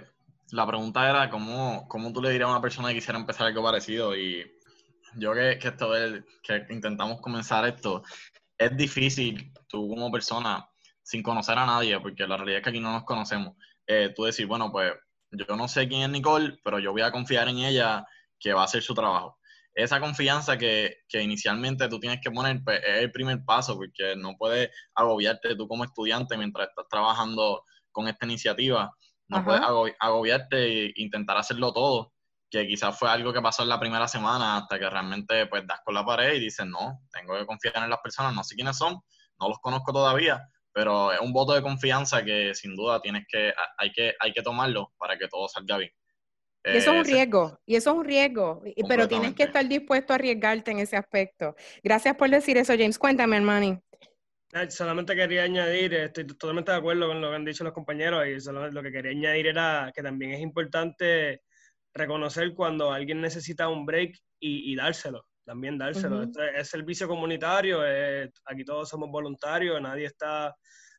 la 0.51 0.67
pregunta 0.67 1.09
era 1.09 1.29
cómo, 1.29 1.87
cómo 1.87 2.11
tú 2.11 2.21
le 2.21 2.31
dirías 2.31 2.47
a 2.47 2.51
una 2.51 2.61
persona 2.61 2.89
que 2.89 2.95
quisiera 2.95 3.19
empezar 3.19 3.47
algo 3.47 3.63
parecido 3.63 4.15
y 4.15 4.45
yo 5.15 5.33
que, 5.33 5.57
que 5.59 5.67
esto 5.69 5.95
es, 5.95 6.23
que 6.41 6.65
intentamos 6.69 7.21
comenzar 7.21 7.65
esto, 7.67 8.03
es 8.57 8.75
difícil 8.77 9.51
tú 9.67 9.89
como 9.89 10.11
persona, 10.11 10.69
sin 11.03 11.23
conocer 11.23 11.57
a 11.57 11.65
nadie, 11.65 11.99
porque 11.99 12.27
la 12.27 12.37
realidad 12.37 12.59
es 12.59 12.63
que 12.63 12.69
aquí 12.69 12.79
no 12.79 12.91
nos 12.91 13.03
conocemos, 13.03 13.55
eh, 13.87 14.13
tú 14.15 14.23
decir, 14.23 14.45
bueno, 14.45 14.71
pues 14.71 14.93
yo 15.31 15.55
no 15.55 15.67
sé 15.67 15.87
quién 15.87 16.03
es 16.03 16.09
Nicole, 16.09 16.59
pero 16.63 16.79
yo 16.79 16.91
voy 16.91 17.01
a 17.01 17.11
confiar 17.11 17.47
en 17.49 17.57
ella 17.57 18.05
que 18.39 18.53
va 18.53 18.61
a 18.61 18.65
hacer 18.65 18.81
su 18.81 18.93
trabajo 18.93 19.40
esa 19.73 19.99
confianza 19.99 20.57
que, 20.57 20.97
que, 21.07 21.21
inicialmente 21.21 21.87
tú 21.87 21.99
tienes 21.99 22.19
que 22.21 22.31
poner 22.31 22.61
pues, 22.63 22.81
es 22.85 23.03
el 23.03 23.11
primer 23.11 23.43
paso, 23.45 23.75
porque 23.75 24.15
no 24.15 24.35
puedes 24.37 24.69
agobiarte 24.95 25.55
tú 25.55 25.67
como 25.67 25.83
estudiante 25.83 26.37
mientras 26.37 26.69
estás 26.69 26.85
trabajando 26.89 27.63
con 27.91 28.07
esta 28.07 28.25
iniciativa. 28.25 28.91
No 29.27 29.45
puedes 29.45 29.61
agobiarte 29.99 30.87
e 30.87 30.93
intentar 30.97 31.37
hacerlo 31.37 31.71
todo, 31.71 32.11
que 32.49 32.67
quizás 32.67 32.99
fue 32.99 33.09
algo 33.09 33.31
que 33.31 33.41
pasó 33.41 33.63
en 33.63 33.69
la 33.69 33.79
primera 33.79 34.07
semana 34.09 34.57
hasta 34.57 34.77
que 34.77 34.89
realmente 34.89 35.47
pues 35.47 35.65
das 35.65 35.79
con 35.85 35.93
la 35.93 36.05
pared 36.05 36.33
y 36.33 36.39
dices, 36.41 36.65
no, 36.65 36.99
tengo 37.13 37.37
que 37.37 37.45
confiar 37.45 37.77
en 37.77 37.89
las 37.89 38.01
personas, 38.01 38.33
no 38.33 38.43
sé 38.43 38.55
quiénes 38.55 38.77
son, 38.77 38.99
no 39.39 39.47
los 39.47 39.59
conozco 39.59 39.93
todavía, 39.93 40.45
pero 40.73 41.13
es 41.13 41.21
un 41.21 41.31
voto 41.31 41.53
de 41.53 41.61
confianza 41.61 42.25
que 42.25 42.53
sin 42.53 42.75
duda 42.75 43.01
tienes 43.01 43.23
que, 43.29 43.53
hay 43.77 43.91
que, 43.93 44.13
hay 44.19 44.33
que 44.33 44.41
tomarlo 44.41 44.91
para 44.97 45.17
que 45.17 45.29
todo 45.29 45.47
salga 45.47 45.77
bien. 45.77 45.91
Y 46.63 46.77
eso 46.77 46.91
es 46.91 46.99
un 46.99 47.05
riesgo, 47.05 47.59
y 47.65 47.75
eso 47.75 47.91
es 47.91 47.97
un 47.97 48.05
riesgo, 48.05 48.61
pero 48.87 49.07
tienes 49.07 49.33
que 49.33 49.43
estar 49.43 49.67
dispuesto 49.67 50.13
a 50.13 50.17
arriesgarte 50.17 50.71
en 50.71 50.79
ese 50.79 50.95
aspecto. 50.95 51.55
Gracias 51.83 52.15
por 52.15 52.29
decir 52.29 52.57
eso, 52.57 52.73
James. 52.73 52.99
Cuéntame, 52.99 53.37
hermano. 53.37 53.81
Solamente 54.69 55.15
quería 55.15 55.43
añadir, 55.43 55.93
estoy 55.93 56.27
totalmente 56.27 56.71
de 56.71 56.77
acuerdo 56.77 57.07
con 57.07 57.21
lo 57.21 57.29
que 57.29 57.35
han 57.35 57.45
dicho 57.45 57.63
los 57.63 57.73
compañeros, 57.73 58.27
y 58.27 58.39
solo 58.39 58.69
lo 58.69 58.83
que 58.83 58.91
quería 58.91 59.11
añadir 59.11 59.47
era 59.47 59.91
que 59.95 60.03
también 60.03 60.33
es 60.33 60.41
importante 60.41 61.41
reconocer 61.93 62.53
cuando 62.53 62.91
alguien 62.91 63.21
necesita 63.21 63.67
un 63.67 63.85
break 63.85 64.17
y, 64.39 64.75
dárselo, 64.75 65.25
también 65.45 65.77
dárselo. 65.77 66.23
Este 66.23 66.59
es 66.59 66.67
servicio 66.67 67.07
comunitario, 67.07 67.79
aquí 68.45 68.63
todos 68.65 68.87
somos 68.87 69.09
voluntarios, 69.09 69.81
nadie 69.81 70.05
está 70.05 70.55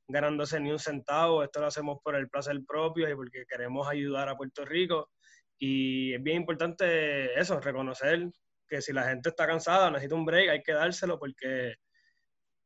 ganándose 0.09 0.59
ni 0.59 0.73
un 0.73 0.79
centavo, 0.79 1.45
esto 1.45 1.61
lo 1.61 1.67
hacemos 1.67 1.99
por 2.03 2.17
el 2.17 2.29
placer 2.29 2.59
propio 2.67 3.09
y 3.09 3.15
porque 3.15 3.45
queremos 3.49 3.89
ayudar 3.89 4.29
a 4.29 4.37
Puerto 4.37 4.65
Rico. 4.65 5.11
Y 5.65 6.13
es 6.13 6.21
bien 6.21 6.39
importante 6.39 7.39
eso, 7.39 7.61
reconocer 7.61 8.29
que 8.67 8.83
si 8.83 8.93
la 8.93 9.05
gente 9.05 9.29
está 9.29 9.47
cansada, 9.47 9.93
necesita 9.93 10.17
un 10.17 10.25
break, 10.25 10.51
hay 10.51 10.61
que 10.61 10.73
dárselo 10.73 11.21
porque 11.21 11.77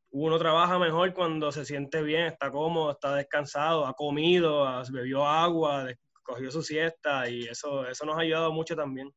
uno 0.09 0.39
trabaja 0.39 0.79
mejor 0.79 1.13
cuando 1.13 1.51
se 1.51 1.63
siente 1.63 2.01
bien, 2.01 2.25
está 2.25 2.49
cómodo, 2.49 2.93
está 2.93 3.13
descansado, 3.13 3.85
ha 3.85 3.93
comido, 3.93 4.65
bebió 4.91 5.27
agua, 5.27 5.85
cogió 6.23 6.49
su 6.49 6.63
siesta 6.63 7.29
y 7.29 7.43
eso, 7.43 7.87
eso 7.87 8.03
nos 8.03 8.17
ha 8.17 8.21
ayudado 8.21 8.51
mucho 8.51 8.75
también. 8.75 9.13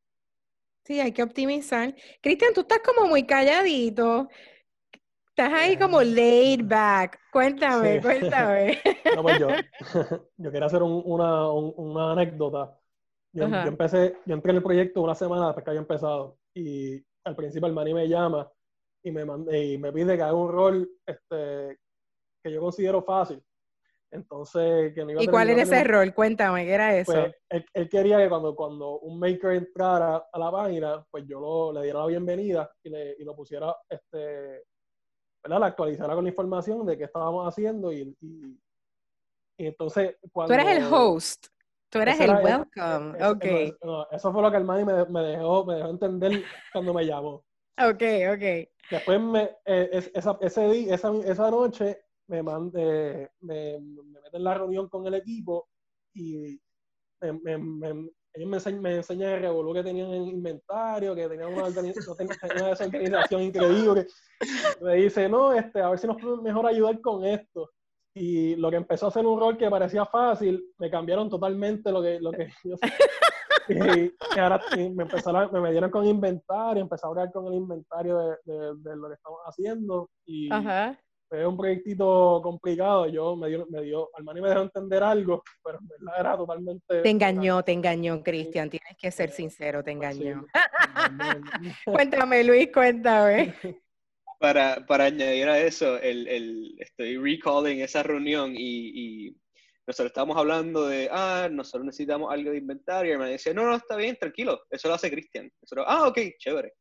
Sí, 0.84 1.00
hay 1.00 1.12
que 1.12 1.22
optimizar. 1.22 1.94
Cristian, 2.20 2.52
tú 2.52 2.60
estás 2.60 2.80
como 2.84 3.08
muy 3.08 3.26
calladito. 3.26 4.28
Estás 5.30 5.54
ahí 5.54 5.78
como 5.78 6.02
laid 6.02 6.64
back. 6.64 7.18
Cuéntame, 7.32 8.02
cuéntame. 8.02 8.78
No, 9.16 9.22
pues 9.22 9.38
yo, 9.38 9.48
yo 10.36 10.52
quería 10.52 10.66
hacer 10.66 10.82
una, 10.82 11.50
una 11.50 12.12
anécdota 12.12 12.76
yo, 13.32 13.44
empecé, 13.44 14.16
yo 14.26 14.34
entré 14.34 14.50
en 14.50 14.56
el 14.56 14.62
proyecto 14.62 15.02
una 15.02 15.14
semana 15.14 15.46
después 15.46 15.64
que 15.64 15.70
había 15.70 15.80
empezado 15.80 16.38
y 16.54 17.02
al 17.24 17.36
principio 17.36 17.66
el 17.66 17.74
maní 17.74 17.94
me 17.94 18.08
llama 18.08 18.50
y 19.02 19.10
me, 19.10 19.22
y 19.58 19.78
me 19.78 19.92
pide 19.92 20.16
que 20.16 20.22
haga 20.22 20.34
un 20.34 20.50
rol 20.50 20.90
este, 21.06 21.78
que 22.42 22.52
yo 22.52 22.60
considero 22.60 23.02
fácil. 23.02 23.42
Entonces, 24.12 24.92
que 24.92 25.06
¿Y 25.20 25.28
cuál 25.28 25.50
era 25.50 25.62
ese 25.62 25.84
rol? 25.84 26.12
Cuéntame, 26.12 26.64
¿qué 26.64 26.72
era 26.72 26.96
eso? 26.96 27.12
Pues, 27.12 27.64
él, 27.74 27.88
quería 27.88 28.18
que 28.18 28.28
cuando, 28.28 28.56
cuando 28.56 28.98
un 28.98 29.20
maker 29.20 29.52
entrara 29.52 30.24
a 30.32 30.38
la 30.38 30.50
página, 30.50 31.06
pues 31.10 31.24
yo 31.26 31.38
lo, 31.38 31.72
le 31.72 31.84
diera 31.84 32.00
la 32.00 32.06
bienvenida 32.06 32.70
y, 32.82 32.90
le, 32.90 33.14
y 33.18 33.24
lo 33.24 33.36
pusiera, 33.36 33.74
este, 33.88 34.64
¿verdad? 35.44 35.60
La 35.60 35.66
actualizara 35.66 36.14
con 36.14 36.24
la 36.24 36.30
información 36.30 36.84
de 36.86 36.98
qué 36.98 37.04
estábamos 37.04 37.46
haciendo 37.46 37.92
y, 37.92 38.16
y, 38.20 38.58
entonces 39.58 40.16
cuando... 40.32 40.54
Tú 40.54 40.60
eres 40.60 40.76
el 40.78 40.92
host. 40.92 41.46
Tú 41.90 41.98
eres 41.98 42.20
el 42.20 42.30
welcome, 42.30 43.24
ok. 43.24 43.44
eso 44.12 44.32
fue 44.32 44.42
lo 44.42 44.50
que 44.50 44.56
el 44.58 44.64
Manny 44.64 44.84
me, 44.84 45.22
dejó, 45.22 45.64
me 45.64 45.74
dejó 45.74 45.90
entender 45.90 46.44
cuando 46.72 46.94
me 46.94 47.04
llamó. 47.04 47.44
Ok, 47.78 48.02
ok. 48.32 48.68
Después 48.90 49.20
me, 49.20 49.50
eh, 49.64 50.10
esa, 50.14 50.38
ese 50.40 50.68
día, 50.68 50.94
esa, 50.94 51.12
esa 51.24 51.50
noche 51.50 51.98
me, 52.28 52.42
mandé, 52.42 53.30
me, 53.40 53.80
me 53.80 54.02
meten 54.04 54.34
en 54.34 54.44
la 54.44 54.54
reunión 54.54 54.88
con 54.88 55.06
el 55.06 55.14
equipo 55.14 55.68
y 56.14 56.60
me, 57.20 57.58
me, 57.58 58.10
ellos 58.32 58.48
me, 58.48 58.56
enseñan, 58.56 58.82
me 58.82 58.94
enseñan 58.96 59.32
el 59.32 59.40
revolú 59.40 59.74
que 59.74 59.82
tenían 59.82 60.10
en 60.12 60.28
inventario, 60.28 61.14
que 61.14 61.28
tenían 61.28 61.52
una, 61.52 61.64
una 61.64 61.82
desorganización 61.82 63.42
increíble. 63.42 64.06
Me 64.80 64.94
dice, 64.94 65.28
no, 65.28 65.52
este, 65.52 65.80
a 65.80 65.90
ver 65.90 65.98
si 65.98 66.06
nos 66.06 66.20
podemos 66.20 66.42
mejor 66.42 66.66
ayudar 66.66 67.00
con 67.00 67.24
esto. 67.24 67.70
Y 68.14 68.56
lo 68.56 68.70
que 68.70 68.76
empezó 68.76 69.06
a 69.06 69.10
ser 69.10 69.24
un 69.24 69.38
rol 69.38 69.56
que 69.56 69.70
parecía 69.70 70.04
fácil, 70.04 70.64
me 70.78 70.90
cambiaron 70.90 71.30
totalmente 71.30 71.92
lo 71.92 72.02
que, 72.02 72.18
lo 72.20 72.32
que 72.32 72.48
yo 72.64 72.76
y, 73.68 74.12
ahora 74.36 74.60
me 74.76 75.04
empezaron, 75.04 75.62
me 75.62 75.70
dieron 75.70 75.90
con 75.90 76.04
inventario, 76.04 76.82
empecé 76.82 77.06
a 77.06 77.08
hablar 77.08 77.30
con 77.30 77.46
el 77.46 77.54
inventario 77.54 78.18
de, 78.18 78.54
de, 78.78 78.96
lo 78.96 79.08
que 79.08 79.14
estamos 79.14 79.40
haciendo. 79.46 80.10
Y, 80.26 80.52
Ajá 80.52 80.98
fue 81.30 81.46
un 81.46 81.56
proyectito 81.56 82.40
complicado. 82.42 83.06
Yo 83.06 83.36
me 83.36 83.48
dio, 83.48 83.64
me 83.70 83.82
dio, 83.82 84.10
Armani 84.16 84.40
me 84.40 84.48
dejó 84.48 84.62
entender 84.62 85.02
algo, 85.02 85.42
pero 85.62 85.78
en 85.78 85.86
verdad 85.86 86.20
era 86.20 86.36
totalmente. 86.36 87.02
Te 87.02 87.08
engañó, 87.08 87.62
te 87.62 87.72
engañó, 87.72 88.20
Cristian. 88.22 88.68
Tienes 88.68 88.96
que 88.98 89.12
ser 89.12 89.30
sincero, 89.30 89.84
te 89.84 89.92
engañó. 89.92 90.44
cuéntame, 91.86 92.42
Luis, 92.42 92.70
cuéntame. 92.72 93.54
Para, 94.40 94.86
para 94.86 95.04
añadir 95.04 95.48
a 95.48 95.60
eso, 95.60 95.98
el, 95.98 96.26
el, 96.26 96.74
estoy 96.78 97.18
recalling 97.18 97.82
esa 97.82 98.02
reunión 98.02 98.54
y, 98.56 99.26
y 99.26 99.36
nosotros 99.86 100.10
estábamos 100.12 100.36
hablando 100.36 100.86
de, 100.88 101.08
ah, 101.10 101.48
nosotros 101.50 101.84
necesitamos 101.84 102.32
algo 102.32 102.52
de 102.52 102.58
inventario. 102.58 103.14
Y 103.14 103.18
me 103.18 103.32
dice, 103.32 103.52
no, 103.52 103.64
no, 103.64 103.74
está 103.74 103.96
bien, 103.96 104.16
tranquilo, 104.16 104.62
eso 104.70 104.88
lo 104.88 104.94
hace 104.94 105.10
Cristian. 105.10 105.50
Nosotros, 105.60 105.84
ah, 105.88 106.06
ok, 106.06 106.18
chévere. 106.38 106.72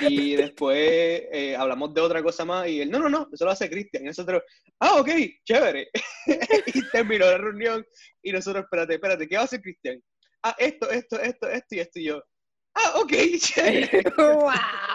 Y 0.00 0.36
después 0.36 0.78
eh, 1.32 1.56
hablamos 1.58 1.92
de 1.92 2.00
otra 2.00 2.22
cosa 2.22 2.44
más 2.44 2.68
y 2.68 2.80
él, 2.80 2.90
no, 2.90 3.00
no, 3.00 3.08
no, 3.08 3.28
eso 3.32 3.44
lo 3.44 3.50
hace 3.50 3.68
Cristian. 3.68 4.04
Nosotros, 4.04 4.42
ah, 4.80 5.00
ok, 5.00 5.10
chévere. 5.44 5.88
y 6.66 6.90
terminó 6.90 7.26
la 7.26 7.38
reunión 7.38 7.84
y 8.22 8.32
nosotros, 8.32 8.64
espérate, 8.64 8.94
espérate, 8.94 9.28
¿qué 9.28 9.36
va 9.36 9.42
a 9.42 9.44
hacer 9.44 9.60
Cristian? 9.60 10.00
Ah, 10.42 10.54
esto, 10.58 10.88
esto, 10.90 11.20
esto, 11.20 11.48
esto 11.48 11.74
y 11.74 11.80
esto 11.80 11.98
y 11.98 12.04
yo. 12.04 12.22
Ah, 12.74 12.92
ok, 13.00 13.12
chévere. 13.38 14.02
¡Wow! 14.16 14.50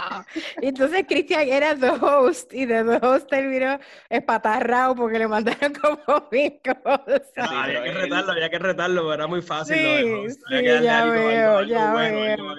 Entonces 0.62 1.06
Cristian 1.08 1.48
era 1.48 1.76
the 1.76 1.90
host 1.90 2.54
y 2.54 2.66
de 2.66 2.84
the 2.84 3.06
host 3.06 3.30
terminó 3.30 3.80
espatarrado 4.10 4.96
porque 4.96 5.20
le 5.20 5.28
mandaron 5.28 5.74
como 5.82 6.28
mil 6.32 6.60
cosas. 6.64 7.32
había 7.36 7.84
que 7.84 7.92
retarlo, 7.94 8.32
había 8.32 8.50
que 8.50 8.60
retarlo, 8.60 9.02
pero 9.02 9.14
era 9.14 9.28
muy 9.28 9.42
fácil. 9.42 9.76
Sí, 9.76 10.30
sí, 10.30 10.64
ya 10.64 11.06
veo, 11.06 11.64
ya 11.64 11.94
veo. 11.94 12.56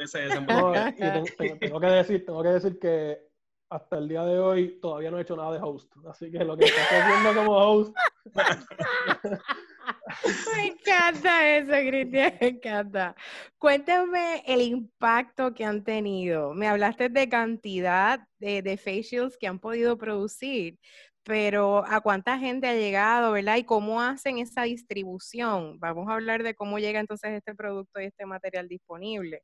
tengo, 1.59 1.81
que 1.81 1.87
decir, 1.87 2.25
tengo 2.25 2.43
que 2.43 2.49
decir 2.49 2.79
que 2.79 3.31
hasta 3.71 3.99
el 3.99 4.09
día 4.09 4.25
de 4.25 4.39
hoy 4.39 4.81
todavía 4.81 5.11
no 5.11 5.19
he 5.19 5.23
hecho 5.23 5.37
nada 5.37 5.53
de 5.53 5.61
host. 5.63 5.93
Así 6.09 6.31
que 6.31 6.45
lo 6.45 6.57
que 6.57 6.65
estoy 6.65 6.99
haciendo 6.99 7.35
como 7.35 7.57
host 7.57 7.97
me 10.57 10.67
encanta 10.69 11.57
eso, 11.57 11.71
Cristian, 11.71 12.35
me 12.41 12.49
encanta. 12.49 13.15
Cuéntame 13.59 14.43
el 14.47 14.61
impacto 14.63 15.55
que 15.55 15.65
han 15.65 15.85
tenido. 15.85 16.55
Me 16.55 16.67
hablaste 16.67 17.09
de 17.09 17.29
cantidad 17.29 18.21
de, 18.39 18.77
facials 18.77 19.37
que 19.39 19.47
han 19.47 19.59
podido 19.59 19.99
producir, 19.99 20.79
pero 21.23 21.85
¿a 21.87 22.01
cuánta 22.01 22.39
gente 22.39 22.67
ha 22.69 22.75
llegado, 22.75 23.33
verdad? 23.33 23.57
Y 23.57 23.65
cómo 23.65 24.01
hacen 24.01 24.39
esa 24.39 24.63
distribución. 24.63 25.79
Vamos 25.79 26.09
a 26.09 26.15
hablar 26.15 26.43
de 26.43 26.55
cómo 26.55 26.79
llega 26.79 27.01
entonces 27.01 27.33
este 27.33 27.55
producto 27.55 28.01
y 28.01 28.07
este 28.07 28.27
material 28.27 28.69
disponible. 28.69 29.43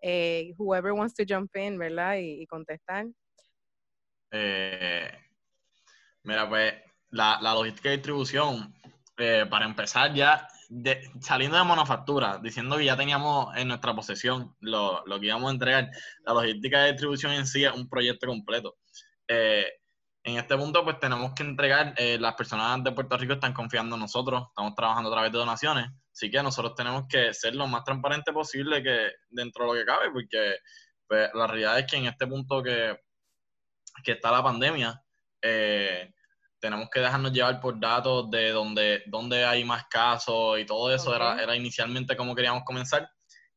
Eh, 0.00 0.52
whoever 0.56 0.92
wants 0.92 1.14
to 1.14 1.24
jump 1.28 1.54
in, 1.56 1.78
¿verdad? 1.78 2.16
Y, 2.18 2.46
contestar. 2.46 3.06
Eh, 4.30 5.10
mira, 6.22 6.48
pues 6.48 6.74
la 7.10 7.40
logística 7.40 7.88
de 7.88 7.96
distribución 7.96 8.74
eh, 9.18 9.46
para 9.50 9.64
empezar 9.64 10.14
ya, 10.14 10.46
saliendo 11.20 11.56
de 11.56 11.64
manufactura, 11.64 12.38
diciendo 12.40 12.76
que 12.76 12.84
ya 12.84 12.96
teníamos 12.96 13.56
en 13.56 13.68
nuestra 13.68 13.94
posesión 13.94 14.54
lo, 14.60 15.04
lo, 15.06 15.18
que 15.18 15.26
íbamos 15.26 15.48
a 15.48 15.54
entregar, 15.54 15.90
la 16.24 16.34
logística 16.34 16.82
de 16.82 16.92
distribución 16.92 17.32
en 17.32 17.46
sí 17.46 17.64
es 17.64 17.72
un 17.72 17.88
proyecto 17.88 18.28
completo. 18.28 18.76
Eh, 19.26 19.66
en 20.22 20.36
este 20.36 20.56
punto, 20.56 20.84
pues 20.84 21.00
tenemos 21.00 21.32
que 21.34 21.42
entregar, 21.42 21.94
eh, 21.96 22.18
las 22.20 22.34
personas 22.34 22.84
de 22.84 22.92
Puerto 22.92 23.16
Rico 23.16 23.32
están 23.32 23.52
confiando 23.52 23.96
en 23.96 24.02
nosotros, 24.02 24.44
estamos 24.50 24.74
trabajando 24.74 25.10
a 25.10 25.12
través 25.12 25.32
de 25.32 25.38
donaciones, 25.38 25.86
así 26.12 26.30
que 26.30 26.42
nosotros 26.42 26.74
tenemos 26.74 27.04
que 27.08 27.34
ser 27.34 27.56
lo 27.56 27.66
más 27.66 27.82
transparente 27.82 28.32
posible 28.32 28.82
que 28.82 29.10
dentro 29.30 29.64
de 29.64 29.72
lo 29.72 29.78
que 29.78 29.86
cabe, 29.86 30.10
porque 30.12 30.58
pues, 31.08 31.30
la 31.34 31.46
realidad 31.46 31.78
es 31.78 31.86
que 31.86 31.96
en 31.96 32.06
este 32.06 32.26
punto 32.26 32.62
que, 32.62 32.96
que 34.04 34.12
está 34.12 34.30
la 34.30 34.42
pandemia, 34.42 35.02
eh, 35.42 36.12
tenemos 36.60 36.88
que 36.90 37.00
dejarnos 37.00 37.32
llevar 37.32 37.60
por 37.60 37.78
datos 37.78 38.30
de 38.30 38.50
donde, 38.50 39.02
donde 39.06 39.44
hay 39.44 39.64
más 39.64 39.84
casos 39.88 40.58
y 40.58 40.66
todo 40.66 40.94
eso 40.94 41.14
era, 41.14 41.42
era 41.42 41.56
inicialmente 41.56 42.16
como 42.16 42.34
queríamos 42.34 42.64
comenzar. 42.64 43.08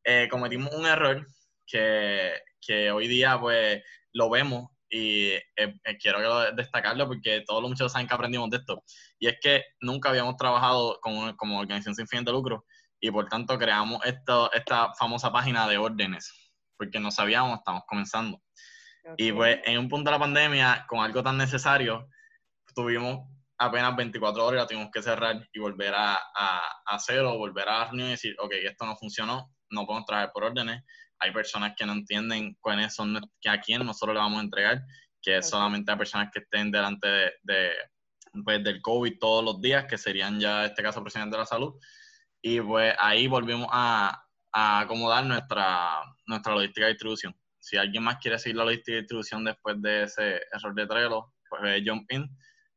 Eh, 0.04 0.28
cometimos 0.30 0.72
un 0.74 0.86
error 0.86 1.26
que, 1.66 2.32
que, 2.60 2.90
hoy 2.90 3.08
día 3.08 3.38
pues 3.40 3.82
lo 4.12 4.30
vemos 4.30 4.68
y 4.90 5.28
eh, 5.28 5.42
eh, 5.56 5.98
quiero 6.00 6.52
destacarlo 6.52 7.06
porque 7.06 7.42
todos 7.46 7.62
los 7.62 7.70
muchachos 7.70 7.92
saben 7.92 8.06
que 8.06 8.14
aprendimos 8.14 8.50
de 8.50 8.58
esto. 8.58 8.82
Y 9.18 9.28
es 9.28 9.36
que 9.40 9.62
nunca 9.80 10.10
habíamos 10.10 10.36
trabajado 10.36 10.98
como, 11.00 11.36
como 11.36 11.60
organización 11.60 11.94
sin 11.94 12.08
fin 12.08 12.24
de 12.24 12.32
lucro 12.32 12.64
y 13.00 13.10
por 13.10 13.28
tanto 13.28 13.58
creamos 13.58 14.04
esto, 14.04 14.52
esta 14.52 14.92
famosa 14.94 15.32
página 15.32 15.66
de 15.68 15.78
órdenes 15.78 16.42
porque 16.82 16.98
no 16.98 17.12
sabíamos, 17.12 17.58
estamos 17.58 17.82
comenzando. 17.86 18.42
Y 19.16 19.30
pues 19.30 19.60
en 19.64 19.78
un 19.78 19.88
punto 19.88 20.10
de 20.10 20.16
la 20.16 20.20
pandemia, 20.20 20.84
con 20.88 20.98
algo 20.98 21.22
tan 21.22 21.38
necesario, 21.38 22.08
tuvimos 22.74 23.26
apenas 23.58 23.94
24 23.96 24.44
horas 24.44 24.58
y 24.58 24.60
la 24.62 24.66
tuvimos 24.66 24.90
que 24.92 25.02
cerrar 25.02 25.48
y 25.52 25.58
volver 25.58 25.94
a, 25.94 26.14
a, 26.14 26.98
cero, 26.98 27.36
volver 27.38 27.68
a 27.68 27.78
la 27.78 27.84
reunión 27.86 28.08
y 28.08 28.12
decir, 28.12 28.34
ok, 28.38 28.52
esto 28.64 28.84
no 28.86 28.96
funcionó, 28.96 29.52
no 29.70 29.86
podemos 29.86 30.06
traer 30.06 30.30
por 30.32 30.44
órdenes. 30.44 30.82
Hay 31.18 31.32
personas 31.32 31.74
que 31.76 31.86
no 31.86 31.92
entienden 31.92 32.56
cuáles 32.60 32.94
son, 32.94 33.20
que 33.40 33.48
a 33.48 33.60
quién 33.60 33.84
nosotros 33.86 34.14
le 34.14 34.20
vamos 34.20 34.40
a 34.40 34.44
entregar, 34.44 34.82
que 35.20 35.38
es 35.38 35.48
solamente 35.48 35.92
a 35.92 35.96
personas 35.96 36.30
que 36.32 36.40
estén 36.40 36.72
delante 36.72 37.06
de, 37.42 37.72
pues, 38.44 38.64
del 38.64 38.82
COVID 38.82 39.18
todos 39.20 39.44
los 39.44 39.60
días, 39.60 39.84
que 39.84 39.96
serían 39.96 40.40
ya, 40.40 40.64
en 40.64 40.70
este 40.70 40.82
caso, 40.82 41.02
presidente 41.02 41.36
de 41.36 41.40
la 41.40 41.46
salud. 41.46 41.74
Y 42.42 42.60
pues 42.60 42.92
ahí 42.98 43.28
volvimos 43.28 43.68
a, 43.70 44.24
a 44.52 44.80
acomodar 44.80 45.24
nuestra, 45.24 46.02
nuestra 46.26 46.54
logística 46.54 46.86
de 46.86 46.92
distribución. 46.94 47.36
Si 47.60 47.76
alguien 47.76 48.02
más 48.02 48.16
quiere 48.16 48.40
seguir 48.40 48.56
la 48.56 48.64
logística 48.64 48.96
de 48.96 49.02
distribución 49.02 49.44
después 49.44 49.80
de 49.80 50.02
ese 50.02 50.40
error 50.52 50.74
de 50.74 50.86
Trello, 50.88 51.32
pues 51.48 51.82
jump 51.86 52.10
in 52.10 52.28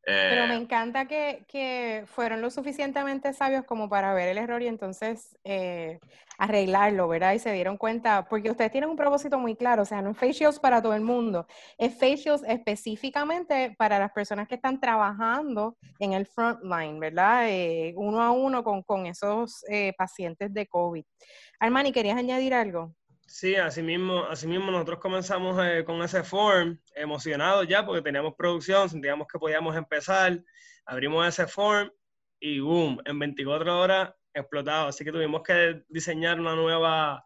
pero 0.05 0.47
me 0.47 0.53
eh, 0.53 0.57
encanta 0.57 1.07
que, 1.07 1.45
que, 1.47 2.03
fueron 2.05 2.41
lo 2.41 2.51
suficientemente 2.51 3.33
sabios 3.33 3.65
como 3.65 3.89
para 3.89 4.13
ver 4.13 4.29
el 4.29 4.37
error 4.37 4.61
y 4.61 4.67
entonces 4.67 5.35
eh, 5.43 5.99
arreglarlo, 6.37 7.07
¿verdad? 7.07 7.33
Y 7.33 7.39
se 7.39 7.51
dieron 7.51 7.77
cuenta, 7.77 8.27
porque 8.29 8.51
ustedes 8.51 8.71
tienen 8.71 8.89
un 8.89 8.95
propósito 8.95 9.39
muy 9.39 9.55
claro, 9.55 9.81
o 9.81 9.85
sea, 9.85 10.03
no 10.03 10.11
es 10.11 10.17
facials 10.17 10.59
para 10.59 10.81
todo 10.81 10.93
el 10.93 11.01
mundo, 11.01 11.47
es 11.77 11.93
facials 11.97 12.43
específicamente 12.47 13.75
para 13.79 13.97
las 13.97 14.11
personas 14.11 14.47
que 14.47 14.55
están 14.55 14.79
trabajando 14.79 15.75
en 15.97 16.13
el 16.13 16.27
frontline, 16.27 16.99
¿verdad? 16.99 17.49
Eh, 17.49 17.93
uno 17.97 18.21
a 18.21 18.29
uno 18.31 18.63
con, 18.63 18.83
con 18.83 19.07
esos 19.07 19.63
pacientes 19.97 20.53
de 20.53 20.67
COVID. 20.67 21.03
Armani, 21.59 21.91
¿querías 21.91 22.17
añadir 22.17 22.53
algo? 22.53 22.93
Sí, 23.27 23.55
así 23.55 23.81
mismo, 23.81 24.23
así 24.25 24.47
mismo 24.47 24.71
nosotros 24.71 24.99
comenzamos 24.99 25.59
eh, 25.65 25.83
con 25.83 26.01
ese 26.03 26.23
form, 26.23 26.79
emocionados 26.95 27.67
ya 27.67 27.85
porque 27.85 28.03
teníamos 28.03 28.35
producción, 28.37 28.87
sentíamos 28.87 29.27
que 29.27 29.39
podíamos 29.39 29.75
empezar, 29.75 30.43
abrimos 30.85 31.27
ese 31.27 31.47
form 31.47 31.89
y 32.39 32.59
boom, 32.59 33.01
en 33.03 33.17
24 33.17 33.79
horas 33.79 34.13
explotado. 34.33 34.89
Así 34.89 35.03
que 35.03 35.11
tuvimos 35.11 35.41
que 35.41 35.83
diseñar 35.89 36.39
una 36.39 36.55
nueva, 36.55 37.25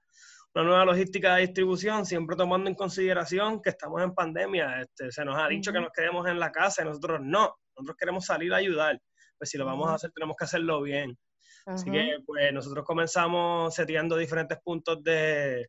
una 0.56 0.64
nueva 0.64 0.86
logística 0.86 1.36
de 1.36 1.42
distribución, 1.42 2.06
siempre 2.06 2.38
tomando 2.38 2.70
en 2.70 2.76
consideración 2.76 3.62
que 3.62 3.72
estamos 3.72 4.02
en 4.02 4.14
pandemia. 4.14 4.82
Este, 4.82 5.12
se 5.12 5.26
nos 5.26 5.38
ha 5.38 5.48
dicho 5.50 5.74
que 5.74 5.82
nos 5.82 5.92
quedemos 5.92 6.28
en 6.28 6.40
la 6.40 6.52
casa 6.52 6.82
y 6.82 6.86
nosotros 6.86 7.20
no, 7.22 7.58
nosotros 7.76 7.98
queremos 8.00 8.26
salir 8.26 8.54
a 8.54 8.58
ayudar. 8.58 9.00
Pues 9.38 9.50
si 9.50 9.58
lo 9.58 9.66
vamos 9.66 9.90
a 9.90 9.96
hacer, 9.96 10.12
tenemos 10.12 10.38
que 10.38 10.46
hacerlo 10.46 10.82
bien. 10.82 11.18
Así 11.66 11.92
que 11.92 12.18
pues 12.26 12.52
nosotros 12.52 12.84
comenzamos 12.86 13.76
seteando 13.76 14.18
diferentes 14.18 14.58
puntos 14.64 15.04
de, 15.04 15.68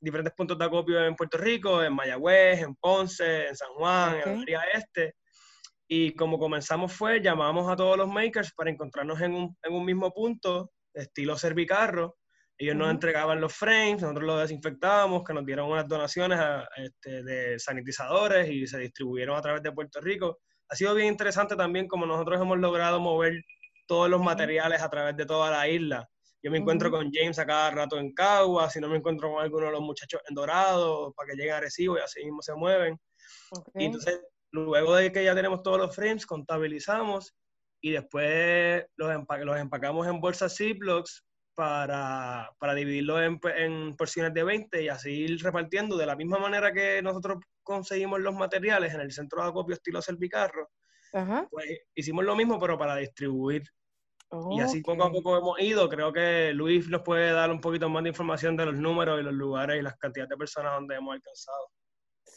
diferentes 0.00 0.34
puntos 0.34 0.58
de 0.58 0.64
acopio 0.64 1.04
en 1.04 1.16
Puerto 1.16 1.38
Rico, 1.38 1.82
en 1.82 1.94
Mayagüez, 1.94 2.60
en 2.60 2.74
Ponce, 2.76 3.48
en 3.48 3.56
San 3.56 3.68
Juan, 3.74 4.16
en 4.24 4.32
el 4.32 4.40
área 4.40 4.62
este. 4.74 5.14
Y 5.88 6.14
como 6.14 6.38
comenzamos 6.38 6.92
fue, 6.92 7.20
llamamos 7.20 7.70
a 7.70 7.76
todos 7.76 7.96
los 7.96 8.08
makers 8.08 8.52
para 8.54 8.70
encontrarnos 8.70 9.20
en 9.20 9.34
un, 9.34 9.56
en 9.62 9.72
un 9.72 9.84
mismo 9.84 10.12
punto, 10.12 10.70
estilo 10.92 11.36
servicarro. 11.36 12.16
Ellos 12.58 12.76
nos 12.76 12.90
entregaban 12.90 13.40
los 13.40 13.54
frames, 13.54 14.02
nosotros 14.02 14.26
los 14.26 14.40
desinfectábamos, 14.42 15.22
que 15.24 15.32
nos 15.32 15.46
dieron 15.46 15.70
unas 15.70 15.86
donaciones 15.86 16.40
este, 16.76 17.22
de 17.22 17.58
sanitizadores 17.58 18.50
y 18.50 18.66
se 18.66 18.78
distribuyeron 18.78 19.36
a 19.36 19.42
través 19.42 19.62
de 19.62 19.72
Puerto 19.72 20.00
Rico. 20.00 20.40
Ha 20.68 20.74
sido 20.74 20.94
bien 20.94 21.08
interesante 21.08 21.56
también 21.56 21.86
como 21.86 22.04
nosotros 22.04 22.40
hemos 22.40 22.58
logrado 22.58 23.00
mover 23.00 23.42
todos 23.86 24.10
los 24.10 24.20
materiales 24.20 24.82
a 24.82 24.90
través 24.90 25.16
de 25.16 25.24
toda 25.24 25.50
la 25.50 25.68
isla 25.68 26.08
Yo 26.42 26.50
me 26.50 26.58
encuentro 26.58 26.90
con 26.90 27.10
James 27.12 27.38
a 27.38 27.46
cada 27.46 27.70
rato 27.70 27.98
en 27.98 28.12
Cagua, 28.12 28.70
si 28.70 28.80
no 28.80 28.88
me 28.88 28.96
encuentro 28.96 29.30
con 29.30 29.42
alguno 29.42 29.66
de 29.66 29.72
los 29.72 29.80
muchachos 29.80 30.20
en 30.28 30.34
Dorado, 30.34 31.12
para 31.14 31.30
que 31.30 31.36
lleguen 31.36 31.54
a 31.54 31.60
Recibo 31.60 31.98
y 31.98 32.00
así 32.00 32.24
mismo 32.24 32.42
se 32.42 32.54
mueven. 32.54 32.98
Y 33.74 33.86
entonces, 33.86 34.20
luego 34.52 34.94
de 34.94 35.10
que 35.10 35.24
ya 35.24 35.34
tenemos 35.34 35.62
todos 35.62 35.78
los 35.78 35.94
frames, 35.94 36.26
contabilizamos 36.26 37.34
y 37.80 37.92
después 37.92 38.84
los, 38.96 39.12
los 39.44 39.58
empacamos 39.58 40.06
en 40.06 40.20
bolsas 40.20 40.56
Ziplocs 40.56 41.24
para, 41.54 42.52
para 42.60 42.74
dividirlo 42.74 43.20
en, 43.20 43.40
en, 43.56 43.96
porciones 43.96 44.32
de 44.32 44.44
20 44.44 44.82
y 44.82 44.88
así 44.88 45.10
ir 45.10 45.42
repartiendo 45.42 45.96
de 45.96 46.06
la 46.06 46.14
misma 46.14 46.38
manera 46.38 46.72
que 46.72 47.02
nosotros 47.02 47.38
conseguimos 47.64 48.20
los 48.20 48.34
materiales 48.34 48.94
en 48.94 49.00
el 49.00 49.10
centro 49.10 49.42
de 49.42 49.48
acopio 49.48 49.74
estilo 49.74 50.00
Servicarro. 50.00 50.70
Pues 51.50 51.66
hicimos 51.94 52.24
lo 52.24 52.36
mismo, 52.36 52.58
pero 52.58 52.78
para 52.78 52.96
distribuir. 52.96 53.64
Y 54.50 54.60
así 54.60 54.82
poco 54.82 55.04
a 55.04 55.10
poco 55.10 55.36
hemos 55.38 55.60
ido. 55.60 55.88
Creo 55.88 56.12
que 56.12 56.52
Luis 56.52 56.88
nos 56.88 57.02
puede 57.02 57.32
dar 57.32 57.50
un 57.50 57.60
poquito 57.60 57.88
más 57.88 58.02
de 58.02 58.10
información 58.10 58.56
de 58.56 58.66
los 58.66 58.74
números 58.74 59.20
y 59.20 59.24
los 59.24 59.34
lugares 59.34 59.78
y 59.78 59.82
las 59.82 59.96
cantidades 59.96 60.30
de 60.30 60.36
personas 60.36 60.74
donde 60.74 60.96
hemos 60.96 61.14
alcanzado. 61.14 61.70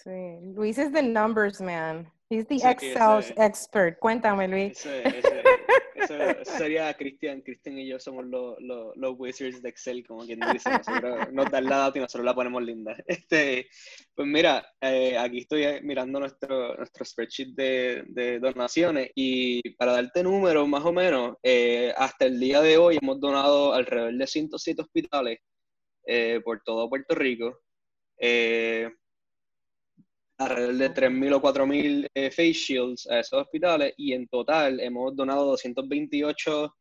Sí, 0.03 0.39
Luis 0.55 0.77
es 0.77 0.91
the 0.91 1.03
numbers 1.03 1.61
man. 1.61 2.11
He's 2.29 2.47
the 2.47 2.55
Excel 2.55 3.23
expert. 3.37 3.99
Cuéntame, 3.99 4.47
Luis. 4.47 4.85
Eso, 4.85 6.15
sería 6.45 6.93
Cristian. 6.93 7.41
Cristian 7.41 7.77
y 7.77 7.87
yo 7.87 7.99
somos 7.99 8.25
los, 8.25 8.55
los, 8.59 9.19
wizards 9.19 9.61
de 9.61 9.69
Excel, 9.69 10.07
como 10.07 10.25
quien 10.25 10.39
dice. 10.51 10.69
Nosotros 10.69 11.33
nos 11.33 11.51
dan 11.51 11.65
la 11.65 11.77
data 11.77 11.97
y 11.97 12.01
nosotros 12.01 12.25
la 12.25 12.33
ponemos 12.33 12.63
linda. 12.63 12.95
Este, 13.05 13.67
pues 14.15 14.27
mira, 14.27 14.65
eh, 14.79 15.17
aquí 15.17 15.39
estoy 15.39 15.81
mirando 15.83 16.21
nuestro, 16.21 16.75
nuestro 16.77 17.05
spreadsheet 17.05 17.49
de, 17.49 18.03
de 18.07 18.39
donaciones 18.39 19.11
y 19.13 19.73
para 19.75 19.91
darte 19.91 20.23
números, 20.23 20.67
más 20.67 20.85
o 20.85 20.93
menos, 20.93 21.35
eh, 21.43 21.93
hasta 21.97 22.25
el 22.25 22.39
día 22.39 22.61
de 22.61 22.77
hoy 22.77 22.97
hemos 23.01 23.19
donado 23.19 23.73
alrededor 23.73 24.13
de 24.13 24.27
107 24.27 24.81
hospitales 24.81 25.39
eh, 26.07 26.39
por 26.43 26.61
todo 26.63 26.89
Puerto 26.89 27.13
Rico. 27.13 27.59
Alrededor 30.43 30.75
de 30.75 30.93
3.000 30.93 31.34
o 31.34 31.41
4.000 31.41 32.32
face 32.32 32.54
shields 32.54 33.08
a 33.10 33.19
esos 33.19 33.41
hospitales 33.41 33.93
y 33.97 34.13
en 34.13 34.27
total 34.27 34.80
hemos 34.80 35.15
donado 35.15 35.45
228 35.45 36.75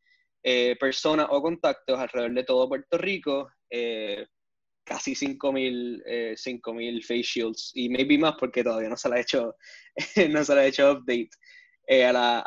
personas 0.81 1.27
o 1.31 1.43
contactos 1.43 1.99
alrededor 1.99 2.33
de 2.33 2.45
todo 2.45 2.69
Puerto 2.69 2.97
Rico 2.97 3.49
casi 4.91 5.15
5.000 5.15 6.03
eh, 6.05 7.03
face 7.03 7.23
shields 7.23 7.71
y 7.75 7.89
maybe 7.89 8.19
más 8.19 8.35
porque 8.39 8.65
todavía 8.65 8.89
no 8.89 8.97
se 8.97 9.09
le 9.09 9.17
ha 9.17 9.21
hecho, 9.21 9.55
no 10.31 10.45
se 10.45 10.55
le 10.55 10.61
ha 10.61 10.67
hecho 10.67 10.93
update 10.93 11.31
eh, 11.87 12.05
a, 12.05 12.13
la, 12.13 12.43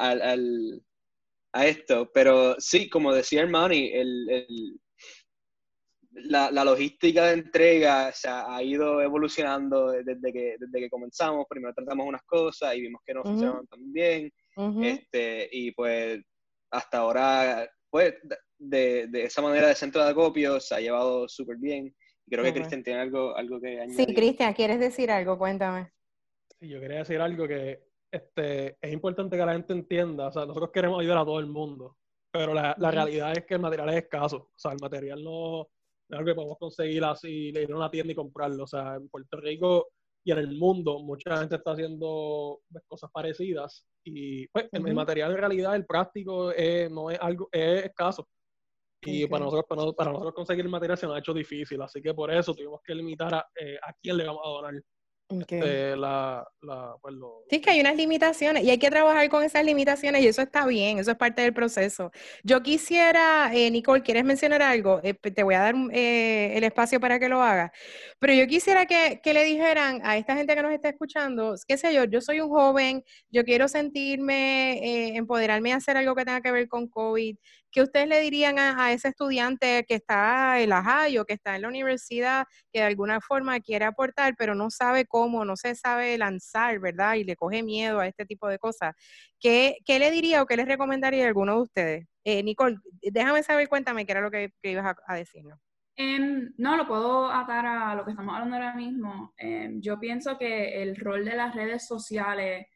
a, 1.54 1.66
esto. 1.66 2.12
Pero 2.14 2.56
sí, 2.60 2.90
como 2.90 3.14
decía 3.14 3.42
Hermani, 3.42 3.92
el, 3.94 4.30
el, 4.30 4.82
la, 6.14 6.52
la, 6.52 6.64
logística 6.64 7.26
de 7.26 7.34
entrega 7.34 8.12
se 8.12 8.30
ha, 8.30 8.62
ido 8.62 9.02
evolucionando 9.02 9.92
desde 9.92 10.32
que, 10.32 10.56
desde 10.60 10.80
que 10.80 10.90
comenzamos. 10.90 11.46
Primero 11.50 11.74
tratamos 11.74 12.08
unas 12.08 12.24
cosas 12.24 12.76
y 12.76 12.82
vimos 12.82 13.02
que 13.06 13.14
no 13.14 13.24
funcionaban 13.24 13.68
tan 13.68 13.92
bien. 13.92 14.32
este, 14.82 15.50
y 15.52 15.72
pues 15.72 16.22
hasta 16.72 17.00
ahora, 17.00 17.70
pues 17.90 18.16
de, 18.58 19.08
de, 19.08 19.24
esa 19.24 19.42
manera 19.42 19.68
de 19.68 19.76
centro 19.76 20.04
de 20.04 20.12
acopio 20.12 20.60
se 20.60 20.76
ha 20.76 20.80
llevado 20.80 21.28
súper 21.28 21.58
bien. 21.58 21.94
Creo 22.30 22.44
que 22.44 22.54
Cristian 22.54 22.84
tiene 22.84 23.02
algo, 23.02 23.36
algo 23.36 23.60
que 23.60 23.80
añadir. 23.80 24.08
Sí, 24.08 24.16
Cristian, 24.16 24.54
¿quieres 24.54 24.80
decir 24.80 25.12
algo? 25.12 25.38
Cuéntame. 25.38 25.92
Sí, 26.60 26.70
yo 26.70 26.80
quería 26.80 27.00
decir 27.00 27.20
algo 27.20 27.48
que 27.48 27.84
este, 28.12 28.78
es 28.82 28.94
importante 28.94 29.36
que 29.36 29.46
la 29.46 29.54
gente 29.54 29.74
entienda. 29.74 30.28
O 30.28 30.32
sea, 30.32 30.46
nosotros 30.46 30.72
queremos 30.72 31.00
ayudar 31.02 31.18
a 31.18 31.26
todo 31.26 31.40
el 31.40 31.48
mundo, 31.48 31.98
pero 32.32 32.54
la, 32.54 32.76
la 32.78 32.92
realidad 32.92 33.34
es 33.34 33.46
que 33.46 33.56
el 33.56 33.60
material 33.60 33.90
es 33.90 34.04
escaso. 34.04 34.38
O 34.38 34.54
sea, 34.56 34.72
el 34.72 34.80
material 34.80 35.24
no, 35.24 35.68
algo 36.14 36.26
que 36.26 36.36
podemos 36.36 36.58
conseguir 36.58 37.04
así, 37.04 37.50
ir 37.50 37.72
a 37.72 37.76
una 37.76 37.92
tienda 37.92 38.14
y 38.14 38.16
comprarlo. 38.16 38.64
O 38.64 38.68
sea, 38.68 38.96
en 38.96 39.10
Puerto 39.10 39.38
Rico 39.38 39.88
y 40.26 40.32
en 40.32 40.38
el 40.38 40.58
mundo 40.58 41.00
mucha 41.00 41.38
gente 41.38 41.56
está 41.56 41.72
haciendo 41.72 42.62
pues, 42.72 42.84
cosas 42.88 43.12
parecidas 43.12 43.86
y 44.06 44.48
pues, 44.48 44.70
el, 44.72 44.94
material 44.94 45.32
en 45.32 45.38
realidad, 45.38 45.76
el 45.76 45.86
práctico, 45.86 46.54
no 46.92 47.12
es 47.12 47.20
algo, 47.20 47.50
es 47.52 47.86
escaso. 47.86 48.28
Y 49.06 49.28
para, 49.28 49.44
nosotros, 49.46 49.94
para, 49.98 50.12
nosotros 50.12 50.34
conseguir 50.34 50.64
el 50.64 50.72
material 50.72 50.98
se 50.98 51.06
nos 51.06 51.16
ha 51.16 51.20
hecho 51.20 51.34
difícil, 51.34 51.82
así 51.82 52.02
que 52.02 52.14
por 52.14 52.32
eso 52.32 52.54
tuvimos 52.54 52.80
que 52.84 52.96
limitar 52.96 53.34
a, 53.34 53.46
eh, 53.60 53.78
a 53.82 53.94
quién 54.02 54.18
le 54.18 54.26
vamos 54.26 54.42
a 54.46 54.50
donar. 54.50 54.74
Este, 55.42 55.96
la, 55.96 56.48
la, 56.62 56.96
pues 57.02 57.16
Sí, 57.50 57.62
que 57.62 57.72
hay 57.72 57.82
unas 57.82 57.96
limitaciones 57.96 58.64
y 58.64 58.70
hay 58.70 58.78
que 58.78 58.90
trabajar 58.90 59.28
con 59.30 59.44
esas 59.44 59.64
limitaciones 59.66 60.24
y 60.24 60.28
eso 60.28 60.42
está 60.42 60.66
bien, 60.66 61.00
eso 61.00 61.12
es 61.12 61.18
parte 61.18 61.42
del 61.42 61.54
proceso. 61.54 62.12
Yo 62.44 62.62
quisiera, 62.62 63.52
eh, 63.54 63.70
Nicole, 63.72 64.02
¿quieres 64.02 64.24
mencionar 64.24 64.62
algo? 64.62 65.00
Eh, 65.04 65.14
te 65.14 65.44
voy 65.44 65.56
a 65.56 65.60
dar 65.60 65.76
eh, 65.92 66.54
el 66.56 66.64
espacio 66.64 67.00
para 67.00 67.20
que 67.20 67.30
lo 67.30 67.42
hagas, 67.42 67.72
pero 68.20 68.34
yo 68.34 68.48
quisiera 68.48 68.86
que, 68.86 69.20
que, 69.24 69.34
le 69.34 69.44
dijeran 69.44 70.02
a 70.04 70.18
esta 70.18 70.36
gente 70.36 70.56
que 70.56 70.62
nos 70.62 70.72
está 70.72 70.90
escuchando, 70.90 71.56
qué 71.68 71.78
sé 71.78 71.94
yo, 71.94 72.04
yo 72.06 72.22
soy 72.22 72.40
un 72.40 72.50
joven, 72.50 73.04
yo 73.30 73.44
quiero 73.44 73.68
sentirme, 73.68 75.16
empoderarme 75.18 75.74
a 75.74 75.78
hacer 75.78 75.98
algo 75.98 76.16
que 76.16 76.26
tenga 76.26 76.42
que 76.42 76.52
ver 76.52 76.68
con 76.68 76.88
COVID, 76.88 77.36
¿qué 77.74 77.82
ustedes 77.82 78.08
le 78.08 78.22
dirían 78.22 78.60
a, 78.60 78.94
ese 78.94 79.10
estudiante 79.10 79.84
que 79.88 79.96
está 79.96 80.62
en 80.62 80.70
la 80.70 80.84
que 81.28 81.34
está 81.34 81.56
en 81.56 81.64
la 81.64 81.68
universidad, 81.68 82.46
que 82.72 82.80
de 82.80 82.86
alguna 82.86 83.20
forma 83.20 83.60
quiere 83.60 83.86
aportar, 83.86 84.36
pero 84.38 84.54
no 84.54 84.70
sabe 84.70 85.06
cómo, 85.06 85.44
no 85.44 85.58
se 85.58 85.76
sabe 85.76 86.18
lanzar, 86.18 86.80
¿verdad? 86.80 87.16
Y 87.16 87.24
le 87.24 87.36
coge 87.36 87.64
miedo 87.64 88.00
a 88.00 88.08
este 88.08 88.26
tipo 88.26 88.48
de 88.48 88.60
cosas. 88.60 88.94
¿Qué, 89.40 89.78
le 89.88 90.12
diría 90.12 90.44
o 90.44 90.46
qué 90.46 90.56
les 90.56 90.68
recomendaría 90.68 91.26
a 91.26 91.28
alguno 91.28 91.56
de 91.56 91.62
ustedes? 91.62 92.08
Eh, 92.24 92.44
Nicole, 92.44 92.78
déjame 93.02 93.42
saber, 93.44 93.68
cuéntame 93.68 94.06
qué 94.06 94.12
era 94.12 94.22
lo 94.22 94.32
que, 94.32 94.54
ibas 94.62 94.96
a, 95.08 95.16
decir. 95.16 95.44
Em, 95.96 96.54
¿no? 96.58 96.78
lo 96.78 96.88
puedo 96.88 97.30
atar 97.32 97.66
a 97.66 97.96
lo 97.96 98.06
que 98.06 98.12
estamos 98.12 98.34
hablando 98.36 98.56
ahora 98.56 98.76
mismo. 98.76 99.34
Em, 99.38 99.82
yo 99.82 100.00
pienso 100.00 100.38
que 100.38 100.84
el 100.84 100.96
rol 100.96 101.26
de 101.26 101.36
las 101.36 101.56
redes 101.56 101.88
sociales 101.88 102.68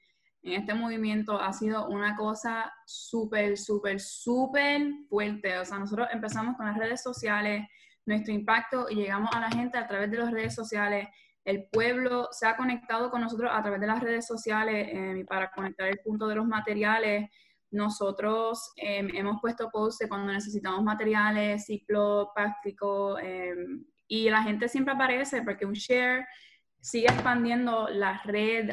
en 0.47 0.61
este 0.61 0.73
movimiento 0.73 1.39
ha 1.39 1.51
sido 1.51 1.87
una 1.87 2.15
cosa 2.15 2.71
súper, 2.85 3.57
súper, 3.57 3.99
súper 3.99 4.81
fuerte. 5.09 5.57
O 5.59 5.65
sea, 5.65 5.77
nosotros 5.77 6.07
empezamos 6.11 6.55
con 6.55 6.65
las 6.65 6.77
redes 6.77 7.03
sociales, 7.03 7.67
nuestro 8.05 8.33
impacto 8.33 8.87
y 8.89 8.95
llegamos 8.95 9.29
a 9.33 9.41
la 9.41 9.49
gente 9.49 9.77
a 9.77 9.87
través 9.87 10.09
de 10.09 10.17
las 10.17 10.31
redes 10.31 10.55
sociales. 10.55 11.07
El 11.43 11.67
pueblo 11.69 12.29
se 12.31 12.47
ha 12.47 12.55
conectado 12.55 13.11
con 13.11 13.21
nosotros 13.21 13.51
a 13.53 13.61
través 13.61 13.81
de 13.81 13.87
las 13.87 14.01
redes 14.01 14.25
sociales 14.25 14.87
eh, 14.89 15.25
para 15.27 15.51
conectar 15.51 15.87
el 15.87 15.99
punto 15.99 16.27
de 16.27 16.35
los 16.35 16.47
materiales. 16.47 17.29
Nosotros 17.69 18.71
em, 18.77 19.09
hemos 19.13 19.41
puesto 19.41 19.69
posts 19.69 20.07
cuando 20.07 20.31
necesitamos 20.31 20.81
materiales, 20.83 21.65
ciclo, 21.65 22.31
práctico, 22.33 23.19
em, 23.19 23.83
y 24.07 24.29
la 24.29 24.43
gente 24.43 24.69
siempre 24.69 24.93
aparece 24.93 25.41
porque 25.41 25.65
un 25.65 25.73
share 25.73 26.25
sigue 26.81 27.07
expandiendo 27.07 27.87
la 27.89 28.21
red 28.23 28.69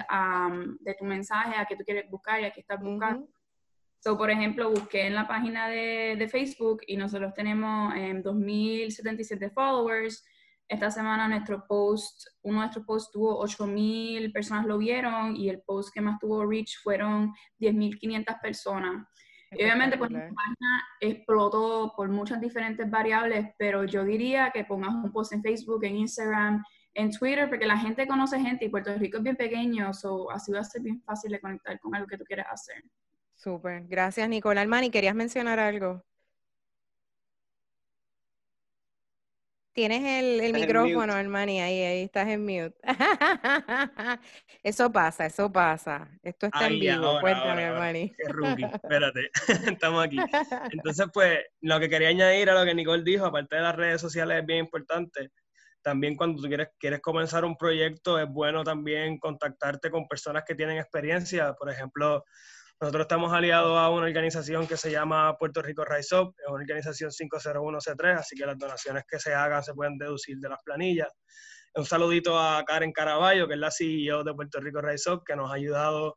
de 0.80 0.94
tu 0.94 1.04
mensaje 1.04 1.56
a 1.56 1.64
que 1.64 1.76
tú 1.76 1.84
quieres 1.84 2.10
buscar 2.10 2.40
y 2.40 2.44
a 2.44 2.50
que 2.50 2.60
estás 2.60 2.80
buscando. 2.80 3.28
So, 4.04 4.18
por 4.18 4.30
ejemplo, 4.30 4.70
busqué 4.70 5.06
en 5.06 5.14
la 5.14 5.26
página 5.26 5.66
de, 5.68 6.16
de 6.18 6.28
Facebook 6.28 6.82
y 6.86 6.98
nosotros 6.98 7.32
tenemos 7.32 7.94
eh, 7.96 8.12
2.077 8.22 9.50
followers. 9.50 10.22
Esta 10.68 10.90
semana 10.90 11.26
nuestro 11.26 11.66
post, 11.66 12.26
uno 12.42 12.60
de 12.60 12.66
nuestros 12.66 12.84
posts 12.84 13.12
tuvo 13.12 13.42
8.000 13.42 14.30
personas 14.32 14.66
lo 14.66 14.76
vieron 14.76 15.34
y 15.36 15.48
el 15.48 15.62
post 15.62 15.92
que 15.92 16.02
más 16.02 16.18
tuvo 16.18 16.44
reach 16.44 16.82
fueron 16.82 17.32
10.500 17.60 18.40
personas. 18.40 19.06
Y 19.52 19.62
obviamente, 19.62 19.96
pues 19.96 20.10
la 20.10 20.20
página 20.20 20.84
explotó 21.00 21.92
por 21.96 22.08
muchas 22.08 22.40
diferentes 22.40 22.90
variables, 22.90 23.54
pero 23.58 23.84
yo 23.84 24.04
diría 24.04 24.50
que 24.52 24.64
pongas 24.64 24.94
un 24.94 25.12
post 25.12 25.32
en 25.32 25.42
Facebook, 25.42 25.84
en 25.84 25.96
Instagram, 25.96 26.62
en 26.94 27.10
Twitter, 27.10 27.48
porque 27.48 27.66
la 27.66 27.76
gente 27.76 28.06
conoce 28.06 28.40
gente 28.40 28.64
y 28.64 28.68
Puerto 28.68 28.94
Rico 28.96 29.18
es 29.18 29.22
bien 29.22 29.36
pequeño, 29.36 29.92
so 29.92 30.30
así 30.30 30.52
va 30.52 30.60
a 30.60 30.64
ser 30.64 30.82
bien 30.82 31.02
fácil 31.02 31.32
de 31.32 31.40
conectar 31.40 31.78
con 31.80 31.94
algo 31.94 32.06
que 32.06 32.16
tú 32.16 32.24
quieres 32.24 32.46
hacer. 32.48 32.82
Súper, 33.34 33.84
gracias 33.86 34.28
Nicole. 34.28 34.60
Armani, 34.60 34.90
¿querías 34.90 35.14
mencionar 35.14 35.58
algo? 35.58 36.04
Tienes 39.74 40.04
el, 40.04 40.40
el 40.40 40.52
micrófono, 40.52 41.12
Armani, 41.14 41.60
ahí, 41.60 41.80
ahí 41.80 42.02
estás 42.04 42.28
en 42.28 42.42
mute. 42.44 42.76
eso 44.62 44.92
pasa, 44.92 45.26
eso 45.26 45.50
pasa. 45.50 46.08
Esto 46.22 46.46
está 46.46 46.68
en 46.68 46.78
vivo. 46.78 47.18
Cuéntame, 47.20 47.64
Armani. 47.64 48.10
Qué 48.10 48.28
rookie, 48.28 48.64
espérate, 48.72 49.30
estamos 49.72 50.04
aquí. 50.04 50.16
Entonces, 50.70 51.06
pues, 51.12 51.40
lo 51.60 51.80
que 51.80 51.88
quería 51.88 52.10
añadir 52.10 52.50
a 52.50 52.54
lo 52.54 52.64
que 52.64 52.72
Nicole 52.72 53.02
dijo, 53.02 53.26
aparte 53.26 53.56
de 53.56 53.62
las 53.62 53.74
redes 53.74 54.00
sociales, 54.00 54.38
es 54.38 54.46
bien 54.46 54.60
importante 54.60 55.32
también 55.84 56.16
cuando 56.16 56.40
tú 56.40 56.48
quieres, 56.48 56.68
quieres 56.78 57.00
comenzar 57.00 57.44
un 57.44 57.56
proyecto 57.56 58.18
es 58.18 58.26
bueno 58.26 58.64
también 58.64 59.18
contactarte 59.18 59.90
con 59.90 60.08
personas 60.08 60.42
que 60.46 60.54
tienen 60.54 60.78
experiencia. 60.78 61.52
Por 61.52 61.70
ejemplo, 61.70 62.24
nosotros 62.80 63.02
estamos 63.02 63.32
aliados 63.34 63.76
a 63.78 63.90
una 63.90 64.06
organización 64.06 64.66
que 64.66 64.78
se 64.78 64.90
llama 64.90 65.36
Puerto 65.36 65.60
Rico 65.60 65.84
Rise 65.84 66.16
Up, 66.16 66.34
es 66.38 66.48
una 66.48 66.62
organización 66.62 67.10
501C3, 67.10 68.18
así 68.18 68.34
que 68.34 68.46
las 68.46 68.58
donaciones 68.58 69.04
que 69.06 69.18
se 69.20 69.34
hagan 69.34 69.62
se 69.62 69.74
pueden 69.74 69.98
deducir 69.98 70.38
de 70.38 70.48
las 70.48 70.58
planillas. 70.64 71.08
Un 71.74 71.84
saludito 71.84 72.38
a 72.38 72.64
Karen 72.64 72.92
Caraballo, 72.92 73.46
que 73.46 73.54
es 73.54 73.60
la 73.60 73.70
CEO 73.70 74.24
de 74.24 74.32
Puerto 74.32 74.60
Rico 74.60 74.80
Rise 74.80 75.10
Up, 75.10 75.22
que 75.26 75.36
nos 75.36 75.50
ha 75.50 75.54
ayudado 75.54 76.16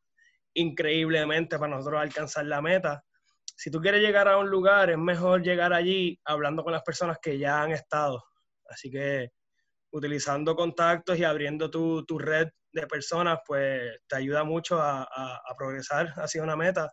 increíblemente 0.54 1.60
para 1.60 1.76
nosotros 1.76 2.02
alcanzar 2.02 2.46
la 2.46 2.62
meta. 2.62 3.04
si 3.56 3.70
tú 3.72 3.82
quieres 3.82 4.02
llegar 4.02 4.28
a 4.30 4.38
un 4.38 4.50
lugar, 4.50 4.92
es 4.92 4.98
mejor 4.98 5.42
llegar 5.42 5.74
allí 5.74 6.20
hablando 6.24 6.64
con 6.64 6.72
las 6.72 6.84
personas 6.84 7.18
que 7.22 7.38
ya 7.38 7.64
han 7.64 7.72
estado. 7.72 8.24
Así 8.70 8.90
que 8.92 9.32
utilizando 9.91 10.56
contactos 10.56 11.17
y 11.17 11.23
abriendo 11.23 11.69
tu, 11.69 12.06
tu 12.06 12.17
red 12.17 12.50
de 12.71 12.88
personas, 12.88 13.39
pues 13.45 14.00
te 14.08 14.15
ayuda 14.17 14.43
mucho 14.43 14.80
a, 14.80 15.04
a, 15.04 15.56
progresar 15.58 16.13
hacia 16.17 16.43
una 16.43 16.56
meta. 16.56 16.91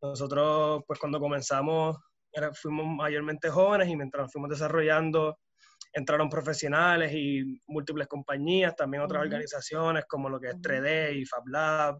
Nosotros, 0.00 0.82
pues 0.86 0.98
cuando 0.98 1.20
comenzamos, 1.20 1.96
fuimos 2.54 2.86
mayormente 2.86 3.50
jóvenes 3.50 3.88
y 3.88 3.96
mientras 3.96 4.24
nos 4.24 4.32
fuimos 4.32 4.50
desarrollando, 4.50 5.38
entraron 5.92 6.28
profesionales 6.28 7.12
y 7.14 7.60
múltiples 7.66 8.08
compañías, 8.08 8.74
también 8.74 9.02
otras 9.02 9.22
organizaciones 9.22 10.04
como 10.06 10.28
lo 10.28 10.40
que 10.40 10.48
es 10.48 10.54
3D 10.56 11.16
y 11.16 11.26
FabLab. 11.26 11.98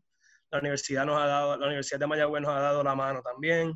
La 0.50 0.58
universidad 0.58 1.06
nos 1.06 1.20
ha 1.20 1.26
dado, 1.26 1.56
la 1.56 1.66
Universidad 1.66 2.00
de 2.00 2.06
Mayagüez 2.06 2.42
nos 2.42 2.50
ha 2.50 2.60
dado 2.60 2.82
la 2.82 2.94
mano 2.94 3.22
también. 3.22 3.72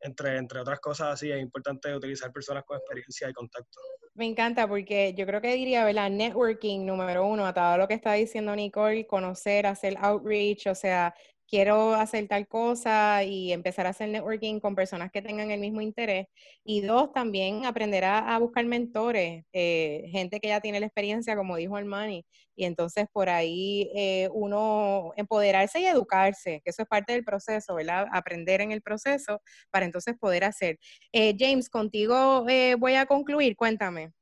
Entre, 0.00 0.36
entre 0.36 0.60
otras 0.60 0.80
cosas 0.80 1.08
así, 1.14 1.30
es 1.30 1.40
importante 1.40 1.94
utilizar 1.94 2.32
personas 2.32 2.64
con 2.64 2.76
experiencia 2.76 3.28
y 3.28 3.32
contacto. 3.32 3.80
Me 4.14 4.26
encanta 4.26 4.68
porque 4.68 5.14
yo 5.14 5.26
creo 5.26 5.40
que 5.40 5.54
diría, 5.54 5.84
¿verdad? 5.84 6.10
Networking 6.10 6.84
número 6.84 7.26
uno, 7.26 7.46
atado 7.46 7.74
a 7.74 7.78
lo 7.78 7.88
que 7.88 7.94
está 7.94 8.12
diciendo 8.14 8.54
Nicole, 8.54 9.06
conocer, 9.06 9.66
hacer 9.66 9.96
outreach, 9.98 10.66
o 10.66 10.74
sea, 10.74 11.14
quiero 11.50 11.94
hacer 11.94 12.28
tal 12.28 12.46
cosa 12.46 13.24
y 13.24 13.52
empezar 13.52 13.86
a 13.86 13.90
hacer 13.90 14.08
networking 14.08 14.60
con 14.60 14.76
personas 14.76 15.10
que 15.10 15.20
tengan 15.20 15.50
el 15.50 15.58
mismo 15.58 15.80
interés. 15.80 16.28
Y 16.64 16.80
dos, 16.82 17.12
también 17.12 17.66
aprender 17.66 18.04
a, 18.04 18.38
buscar 18.38 18.64
mentores, 18.64 19.44
eh, 19.52 20.08
gente 20.12 20.38
que 20.40 20.48
ya 20.48 20.60
tiene 20.60 20.78
la 20.78 20.86
experiencia, 20.86 21.36
como 21.36 21.56
dijo 21.56 21.76
Armani. 21.76 22.24
Y 22.54 22.64
entonces 22.64 23.06
por 23.12 23.28
ahí 23.28 23.90
eh, 23.94 24.28
uno 24.32 25.12
empoderarse 25.16 25.80
y 25.80 25.86
educarse, 25.86 26.60
que 26.64 26.70
eso 26.70 26.82
es 26.82 26.88
parte 26.88 27.12
del 27.12 27.24
proceso, 27.24 27.74
¿verdad? 27.74 28.06
Aprender 28.12 28.60
en 28.60 28.70
el 28.70 28.80
proceso 28.80 29.42
para 29.70 29.86
entonces 29.86 30.16
poder 30.18 30.44
hacer. 30.44 30.78
Eh, 31.12 31.34
James, 31.36 31.68
contigo 31.68 32.44
voy 32.78 32.94
a 32.94 33.06
concluir, 33.06 33.56
cuéntame. 33.56 34.12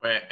Pues 0.00 0.22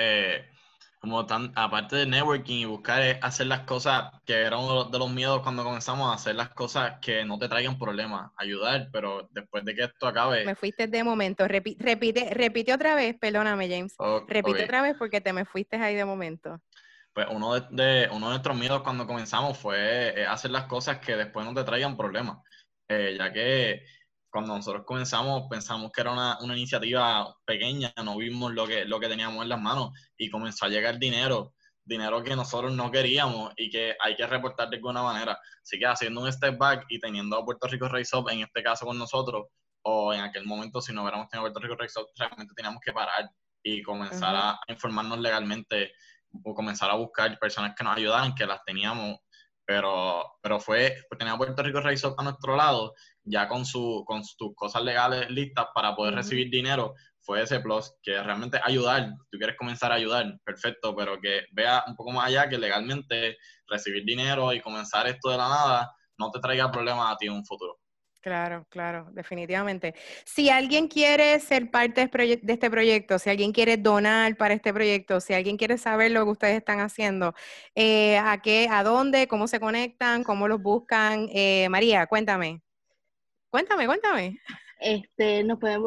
como 0.98 1.26
tan, 1.26 1.52
aparte 1.54 1.96
de 1.96 2.06
networking 2.06 2.56
y 2.56 2.64
buscar 2.64 3.18
hacer 3.22 3.46
las 3.46 3.60
cosas 3.60 4.10
que 4.24 4.34
era 4.34 4.58
uno 4.58 4.84
de 4.84 4.98
los, 4.98 5.10
miedos 5.10 5.42
cuando 5.42 5.62
comenzamos 5.62 6.10
a 6.10 6.14
hacer 6.14 6.34
las 6.34 6.50
cosas 6.50 6.98
que 7.00 7.24
no 7.24 7.38
te 7.38 7.48
traigan 7.48 7.78
problemas, 7.78 8.30
ayudar, 8.36 8.88
pero 8.92 9.28
después 9.30 9.64
de 9.64 9.74
que 9.74 9.84
esto 9.84 10.06
acabe. 10.06 10.44
Me 10.44 10.54
fuiste 10.54 10.86
de 10.86 11.04
momento, 11.04 11.46
repite, 11.46 11.76
repite, 12.34 12.72
otra 12.72 12.94
vez, 12.94 13.16
perdóname 13.18 13.68
James, 13.68 13.94
repite 14.26 14.64
otra 14.64 14.82
vez 14.82 14.96
porque 14.98 15.20
te 15.20 15.32
me 15.32 15.44
fuiste 15.44 15.76
ahí 15.76 15.94
de 15.94 16.04
momento. 16.04 16.60
Pues 17.12 17.28
uno 17.30 17.54
de, 17.54 18.08
uno 18.10 18.26
de 18.26 18.30
nuestros 18.32 18.56
miedos 18.58 18.82
cuando 18.82 19.06
comenzamos 19.06 19.56
fue 19.56 20.20
eh, 20.20 20.26
hacer 20.26 20.50
las 20.50 20.64
cosas 20.64 20.98
que 20.98 21.16
después 21.16 21.46
no 21.46 21.54
te 21.54 21.64
traigan 21.64 21.96
problemas, 21.96 22.38
eh, 22.88 23.16
ya 23.18 23.32
que 23.32 23.84
cuando 24.36 24.54
nosotros 24.54 24.84
comenzamos 24.84 25.44
pensamos 25.48 25.90
que 25.90 26.02
era 26.02 26.12
una, 26.12 26.38
una, 26.42 26.54
iniciativa 26.54 27.34
pequeña, 27.46 27.90
no 28.04 28.18
vimos 28.18 28.52
lo 28.52 28.66
que, 28.66 28.84
lo 28.84 29.00
que 29.00 29.08
teníamos 29.08 29.42
en 29.42 29.48
las 29.48 29.58
manos 29.58 29.92
y 30.18 30.28
comenzó 30.28 30.66
a 30.66 30.68
llegar 30.68 30.98
dinero, 30.98 31.54
dinero 31.82 32.22
que 32.22 32.36
nosotros 32.36 32.70
no 32.72 32.90
queríamos 32.90 33.54
y 33.56 33.70
que 33.70 33.96
hay 33.98 34.14
que 34.14 34.26
reportar 34.26 34.68
de 34.68 34.76
alguna 34.76 35.02
manera. 35.02 35.38
Así 35.62 35.78
que 35.78 35.86
haciendo 35.86 36.20
un 36.20 36.30
step 36.30 36.58
back 36.58 36.84
y 36.90 37.00
teniendo 37.00 37.38
a 37.38 37.46
Puerto 37.46 37.66
Rico 37.66 37.88
Race 37.88 38.14
Up 38.14 38.28
en 38.28 38.42
este 38.42 38.62
caso 38.62 38.84
con 38.84 38.98
nosotros, 38.98 39.46
o 39.80 40.12
en 40.12 40.20
aquel 40.20 40.44
momento 40.44 40.82
si 40.82 40.92
no 40.92 41.00
hubiéramos 41.00 41.30
tenido 41.30 41.44
Puerto 41.50 41.60
Rico 41.60 41.76
Race 41.76 41.98
Up, 41.98 42.08
realmente 42.18 42.52
teníamos 42.54 42.82
que 42.84 42.92
parar 42.92 43.30
y 43.62 43.82
comenzar 43.82 44.36
a 44.36 44.60
informarnos 44.68 45.18
legalmente 45.18 45.92
o 46.44 46.54
comenzar 46.54 46.90
a 46.90 46.96
buscar 46.96 47.38
personas 47.38 47.74
que 47.74 47.84
nos 47.84 47.96
ayudaran, 47.96 48.34
que 48.34 48.44
las 48.44 48.62
teníamos 48.66 49.16
pero, 49.66 50.24
pero 50.40 50.60
fue, 50.60 50.96
pues 51.08 51.18
tenía 51.18 51.36
Puerto 51.36 51.62
Rico 51.62 51.80
Race 51.80 52.06
a 52.06 52.22
nuestro 52.22 52.56
lado, 52.56 52.94
ya 53.24 53.48
con, 53.48 53.66
su, 53.66 54.04
con 54.06 54.24
sus 54.24 54.54
cosas 54.54 54.82
legales 54.82 55.28
listas 55.28 55.66
para 55.74 55.94
poder 55.96 56.14
recibir 56.14 56.48
dinero, 56.48 56.94
fue 57.20 57.42
ese 57.42 57.58
plus, 57.58 57.92
que 58.02 58.22
realmente 58.22 58.60
ayudar, 58.62 59.10
tú 59.30 59.38
quieres 59.38 59.56
comenzar 59.56 59.90
a 59.90 59.96
ayudar, 59.96 60.38
perfecto, 60.44 60.94
pero 60.94 61.20
que 61.20 61.46
vea 61.50 61.82
un 61.88 61.96
poco 61.96 62.12
más 62.12 62.26
allá 62.28 62.48
que 62.48 62.56
legalmente 62.56 63.36
recibir 63.66 64.04
dinero 64.04 64.52
y 64.52 64.60
comenzar 64.60 65.08
esto 65.08 65.30
de 65.30 65.36
la 65.36 65.48
nada 65.48 65.92
no 66.18 66.30
te 66.30 66.40
traiga 66.40 66.70
problemas 66.70 67.12
a 67.12 67.16
ti 67.16 67.26
en 67.26 67.32
un 67.32 67.44
futuro. 67.44 67.78
Claro, 68.26 68.66
claro, 68.70 69.06
definitivamente. 69.12 69.94
Si 70.24 70.50
alguien 70.50 70.88
quiere 70.88 71.38
ser 71.38 71.70
parte 71.70 72.10
de 72.10 72.52
este 72.52 72.68
proyecto, 72.68 73.20
si 73.20 73.30
alguien 73.30 73.52
quiere 73.52 73.76
donar 73.76 74.36
para 74.36 74.52
este 74.52 74.74
proyecto, 74.74 75.20
si 75.20 75.32
alguien 75.32 75.56
quiere 75.56 75.78
saber 75.78 76.10
lo 76.10 76.24
que 76.24 76.32
ustedes 76.32 76.56
están 76.56 76.80
haciendo, 76.80 77.34
eh, 77.76 78.18
¿a 78.18 78.42
qué, 78.42 78.66
a 78.68 78.82
dónde, 78.82 79.28
cómo 79.28 79.46
se 79.46 79.60
conectan, 79.60 80.24
cómo 80.24 80.48
los 80.48 80.60
buscan? 80.60 81.28
Eh, 81.32 81.68
María, 81.70 82.04
cuéntame. 82.08 82.62
Cuéntame, 83.48 83.86
cuéntame. 83.86 84.40
Este, 84.80 85.44
nos 85.44 85.60
pueden, 85.60 85.82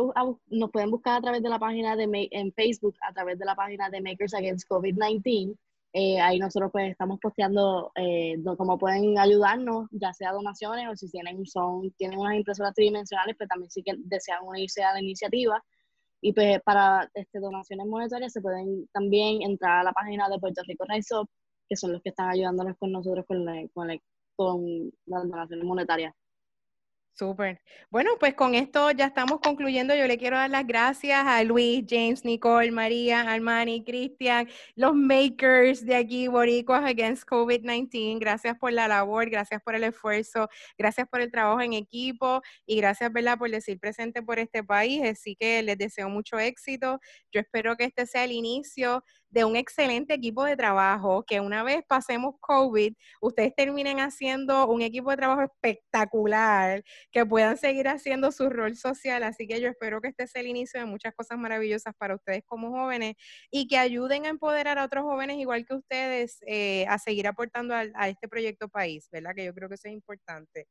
nos 0.47 0.71
pueden 0.71 0.91
buscar 0.91 1.17
a 1.17 1.21
través 1.21 1.43
de 1.43 1.49
la 1.49 1.59
página 1.59 1.97
de 1.97 2.29
en 2.31 2.53
Facebook, 2.53 2.95
a 3.01 3.11
través 3.11 3.37
de 3.37 3.43
la 3.43 3.55
página 3.55 3.89
de 3.89 3.99
Makers 3.99 4.33
Against 4.33 4.65
COVID-19 4.69 5.57
eh, 5.93 6.19
ahí 6.19 6.37
nosotros 6.37 6.71
pues 6.71 6.91
estamos 6.91 7.19
posteando 7.19 7.91
eh, 7.95 8.35
cómo 8.57 8.77
pueden 8.77 9.17
ayudarnos, 9.17 9.87
ya 9.91 10.13
sea 10.13 10.31
donaciones 10.33 10.87
o 10.87 10.95
si 10.95 11.09
tienen, 11.09 11.45
son, 11.47 11.91
tienen 11.97 12.19
unas 12.19 12.35
impresoras 12.35 12.73
tridimensionales, 12.75 13.35
pero 13.37 13.47
pues 13.47 13.49
también 13.49 13.71
sí 13.71 13.83
que 13.83 13.93
desean 13.97 14.43
unirse 14.43 14.83
a 14.83 14.93
la 14.93 15.01
iniciativa. 15.01 15.63
Y 16.21 16.33
pues 16.33 16.61
para 16.63 17.09
este, 17.13 17.39
donaciones 17.39 17.87
monetarias 17.87 18.33
se 18.33 18.41
pueden 18.41 18.87
también 18.93 19.41
entrar 19.41 19.79
a 19.79 19.83
la 19.85 19.93
página 19.93 20.29
de 20.29 20.39
Puerto 20.39 20.61
Rico 20.67 20.85
Rise 20.87 21.15
Up, 21.15 21.29
que 21.67 21.75
son 21.77 21.93
los 21.93 22.01
que 22.03 22.09
están 22.09 22.29
ayudándonos 22.29 22.77
con 22.77 22.91
nosotros 22.91 23.25
con, 23.27 23.45
con, 23.73 23.89
con 24.35 24.91
las 25.05 25.23
donaciones 25.23 25.65
monetarias. 25.65 26.13
Súper. 27.17 27.61
Bueno, 27.89 28.11
pues 28.17 28.33
con 28.33 28.55
esto 28.55 28.91
ya 28.91 29.05
estamos 29.07 29.39
concluyendo. 29.41 29.93
Yo 29.93 30.07
le 30.07 30.17
quiero 30.17 30.37
dar 30.37 30.49
las 30.49 30.65
gracias 30.65 31.21
a 31.25 31.43
Luis, 31.43 31.83
James, 31.87 32.23
Nicole, 32.23 32.71
María, 32.71 33.21
Armani, 33.29 33.83
Cristian, 33.83 34.47
los 34.75 34.95
makers 34.95 35.85
de 35.85 35.95
aquí, 35.95 36.29
Boricuas 36.29 36.81
Against 36.85 37.27
COVID-19. 37.27 38.19
Gracias 38.19 38.57
por 38.57 38.71
la 38.71 38.87
labor, 38.87 39.29
gracias 39.29 39.61
por 39.61 39.75
el 39.75 39.83
esfuerzo, 39.83 40.47
gracias 40.77 41.09
por 41.09 41.19
el 41.19 41.29
trabajo 41.29 41.59
en 41.59 41.73
equipo 41.73 42.41
y 42.65 42.77
gracias, 42.77 43.11
¿verdad?, 43.11 43.37
por 43.37 43.49
decir 43.51 43.79
presente 43.81 44.21
por 44.23 44.39
este 44.39 44.63
país. 44.63 45.03
Así 45.03 45.35
que 45.35 45.61
les 45.61 45.77
deseo 45.77 46.07
mucho 46.07 46.39
éxito. 46.39 46.99
Yo 47.33 47.41
espero 47.41 47.75
que 47.75 47.83
este 47.83 48.05
sea 48.05 48.23
el 48.23 48.31
inicio 48.31 49.03
de 49.29 49.45
un 49.45 49.55
excelente 49.55 50.13
equipo 50.13 50.43
de 50.43 50.55
trabajo, 50.57 51.23
que 51.25 51.39
una 51.39 51.63
vez 51.63 51.83
pasemos 51.87 52.35
COVID, 52.39 52.93
ustedes 53.21 53.53
terminen 53.55 53.99
haciendo 53.99 54.67
un 54.67 54.81
equipo 54.81 55.11
de 55.11 55.17
trabajo 55.17 55.43
espectacular, 55.43 56.83
que 57.11 57.25
puedan 57.25 57.57
seguir 57.57 57.87
haciendo 57.87 58.31
su 58.31 58.49
rol 58.49 58.75
social. 58.75 59.23
Así 59.23 59.47
que 59.47 59.61
yo 59.61 59.69
espero 59.69 60.01
que 60.01 60.09
este 60.09 60.27
sea 60.27 60.41
el 60.41 60.47
inicio 60.47 60.79
de 60.79 60.85
muchas 60.85 61.13
cosas 61.15 61.37
maravillosas 61.37 61.93
para 61.97 62.15
ustedes 62.15 62.43
como 62.45 62.71
jóvenes 62.71 63.15
y 63.51 63.67
que 63.67 63.77
ayuden 63.77 64.25
a 64.25 64.29
empoderar 64.29 64.79
a 64.79 64.85
otros 64.85 65.03
jóvenes 65.03 65.37
igual 65.37 65.65
que 65.65 65.75
ustedes 65.75 66.39
eh, 66.47 66.85
a 66.87 66.97
seguir 66.99 67.27
aportando 67.27 67.75
a, 67.75 67.85
a 67.95 68.09
este 68.09 68.27
proyecto 68.27 68.69
país, 68.69 69.07
¿verdad? 69.11 69.31
Que 69.35 69.45
yo 69.45 69.53
creo 69.53 69.69
que 69.69 69.75
eso 69.75 69.87
es 69.87 69.93
importante. 69.93 70.67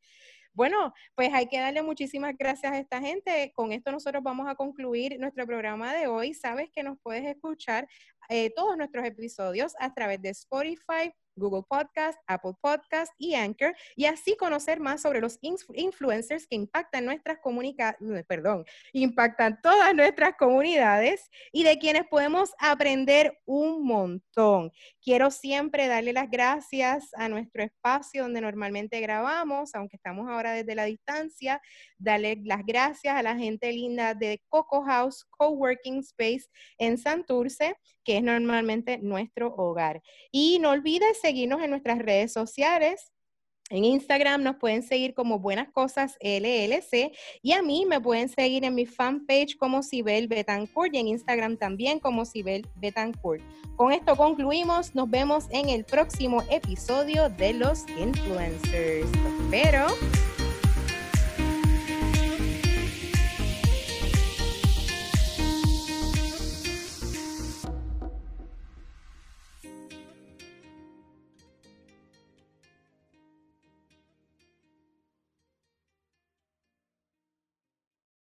Bueno, 0.52 0.92
pues 1.14 1.32
hay 1.32 1.46
que 1.46 1.58
darle 1.58 1.82
muchísimas 1.82 2.36
gracias 2.36 2.72
a 2.72 2.78
esta 2.78 3.00
gente. 3.00 3.52
Con 3.54 3.72
esto 3.72 3.92
nosotros 3.92 4.22
vamos 4.22 4.48
a 4.48 4.54
concluir 4.54 5.18
nuestro 5.20 5.46
programa 5.46 5.94
de 5.94 6.08
hoy. 6.08 6.34
Sabes 6.34 6.68
que 6.72 6.82
nos 6.82 6.98
puedes 7.00 7.24
escuchar 7.24 7.86
eh, 8.28 8.50
todos 8.54 8.76
nuestros 8.76 9.04
episodios 9.06 9.74
a 9.78 9.94
través 9.94 10.20
de 10.20 10.30
Spotify, 10.30 11.12
Google 11.38 11.64
Podcast, 11.68 12.18
Apple 12.26 12.52
Podcast 12.60 13.12
y 13.18 13.34
Anchor, 13.34 13.74
y 13.96 14.06
así 14.06 14.36
conocer 14.36 14.80
más 14.80 15.02
sobre 15.02 15.20
los 15.20 15.38
influencers 15.42 16.46
que 16.46 16.56
impactan 16.56 17.04
nuestras 17.04 17.38
comunidades, 17.38 17.96
perdón, 18.26 18.64
impactan 18.92 19.60
todas 19.62 19.94
nuestras 19.94 20.34
comunidades 20.36 21.30
y 21.52 21.64
de 21.64 21.78
quienes 21.78 22.06
podemos 22.08 22.52
aprender 22.58 23.38
un 23.44 23.84
montón. 23.84 24.72
Quiero 25.02 25.30
siempre 25.30 25.86
darle 25.86 26.12
las 26.12 26.30
gracias 26.30 27.10
a 27.14 27.28
nuestro 27.28 27.62
espacio 27.62 28.22
donde 28.22 28.40
normalmente 28.40 29.00
grabamos, 29.00 29.74
aunque 29.74 29.96
estamos 29.96 30.28
ahora 30.28 30.52
desde 30.52 30.74
la 30.74 30.84
distancia, 30.84 31.60
darle 31.98 32.40
las 32.44 32.64
gracias 32.64 33.14
a 33.14 33.22
la 33.22 33.36
gente 33.36 33.72
linda 33.72 34.14
de 34.14 34.42
Coco 34.48 34.82
House 34.84 35.24
Coworking 35.30 36.00
Space 36.00 36.46
en 36.78 36.98
Santurce, 36.98 37.76
que 38.08 38.16
es 38.16 38.22
normalmente 38.22 38.96
nuestro 38.96 39.54
hogar. 39.54 40.00
Y 40.32 40.60
no 40.60 40.70
olvides 40.70 41.20
seguirnos 41.20 41.60
en 41.60 41.68
nuestras 41.68 41.98
redes 41.98 42.32
sociales. 42.32 43.12
En 43.68 43.84
Instagram 43.84 44.42
nos 44.42 44.56
pueden 44.56 44.82
seguir 44.82 45.12
como 45.12 45.40
Buenas 45.40 45.68
Cosas 45.70 46.16
LLC 46.22 47.12
y 47.42 47.52
a 47.52 47.60
mí 47.60 47.84
me 47.84 48.00
pueden 48.00 48.30
seguir 48.30 48.64
en 48.64 48.74
mi 48.74 48.86
fanpage 48.86 49.58
como 49.58 49.82
Sibel 49.82 50.26
Betancourt 50.26 50.94
y 50.94 51.00
en 51.00 51.08
Instagram 51.08 51.58
también 51.58 52.00
como 52.00 52.24
Sibel 52.24 52.66
Betancourt. 52.76 53.42
Con 53.76 53.92
esto 53.92 54.16
concluimos, 54.16 54.94
nos 54.94 55.10
vemos 55.10 55.44
en 55.50 55.68
el 55.68 55.84
próximo 55.84 56.42
episodio 56.50 57.28
de 57.28 57.52
Los 57.52 57.86
Influencers. 57.98 59.06
Pero 59.50 59.84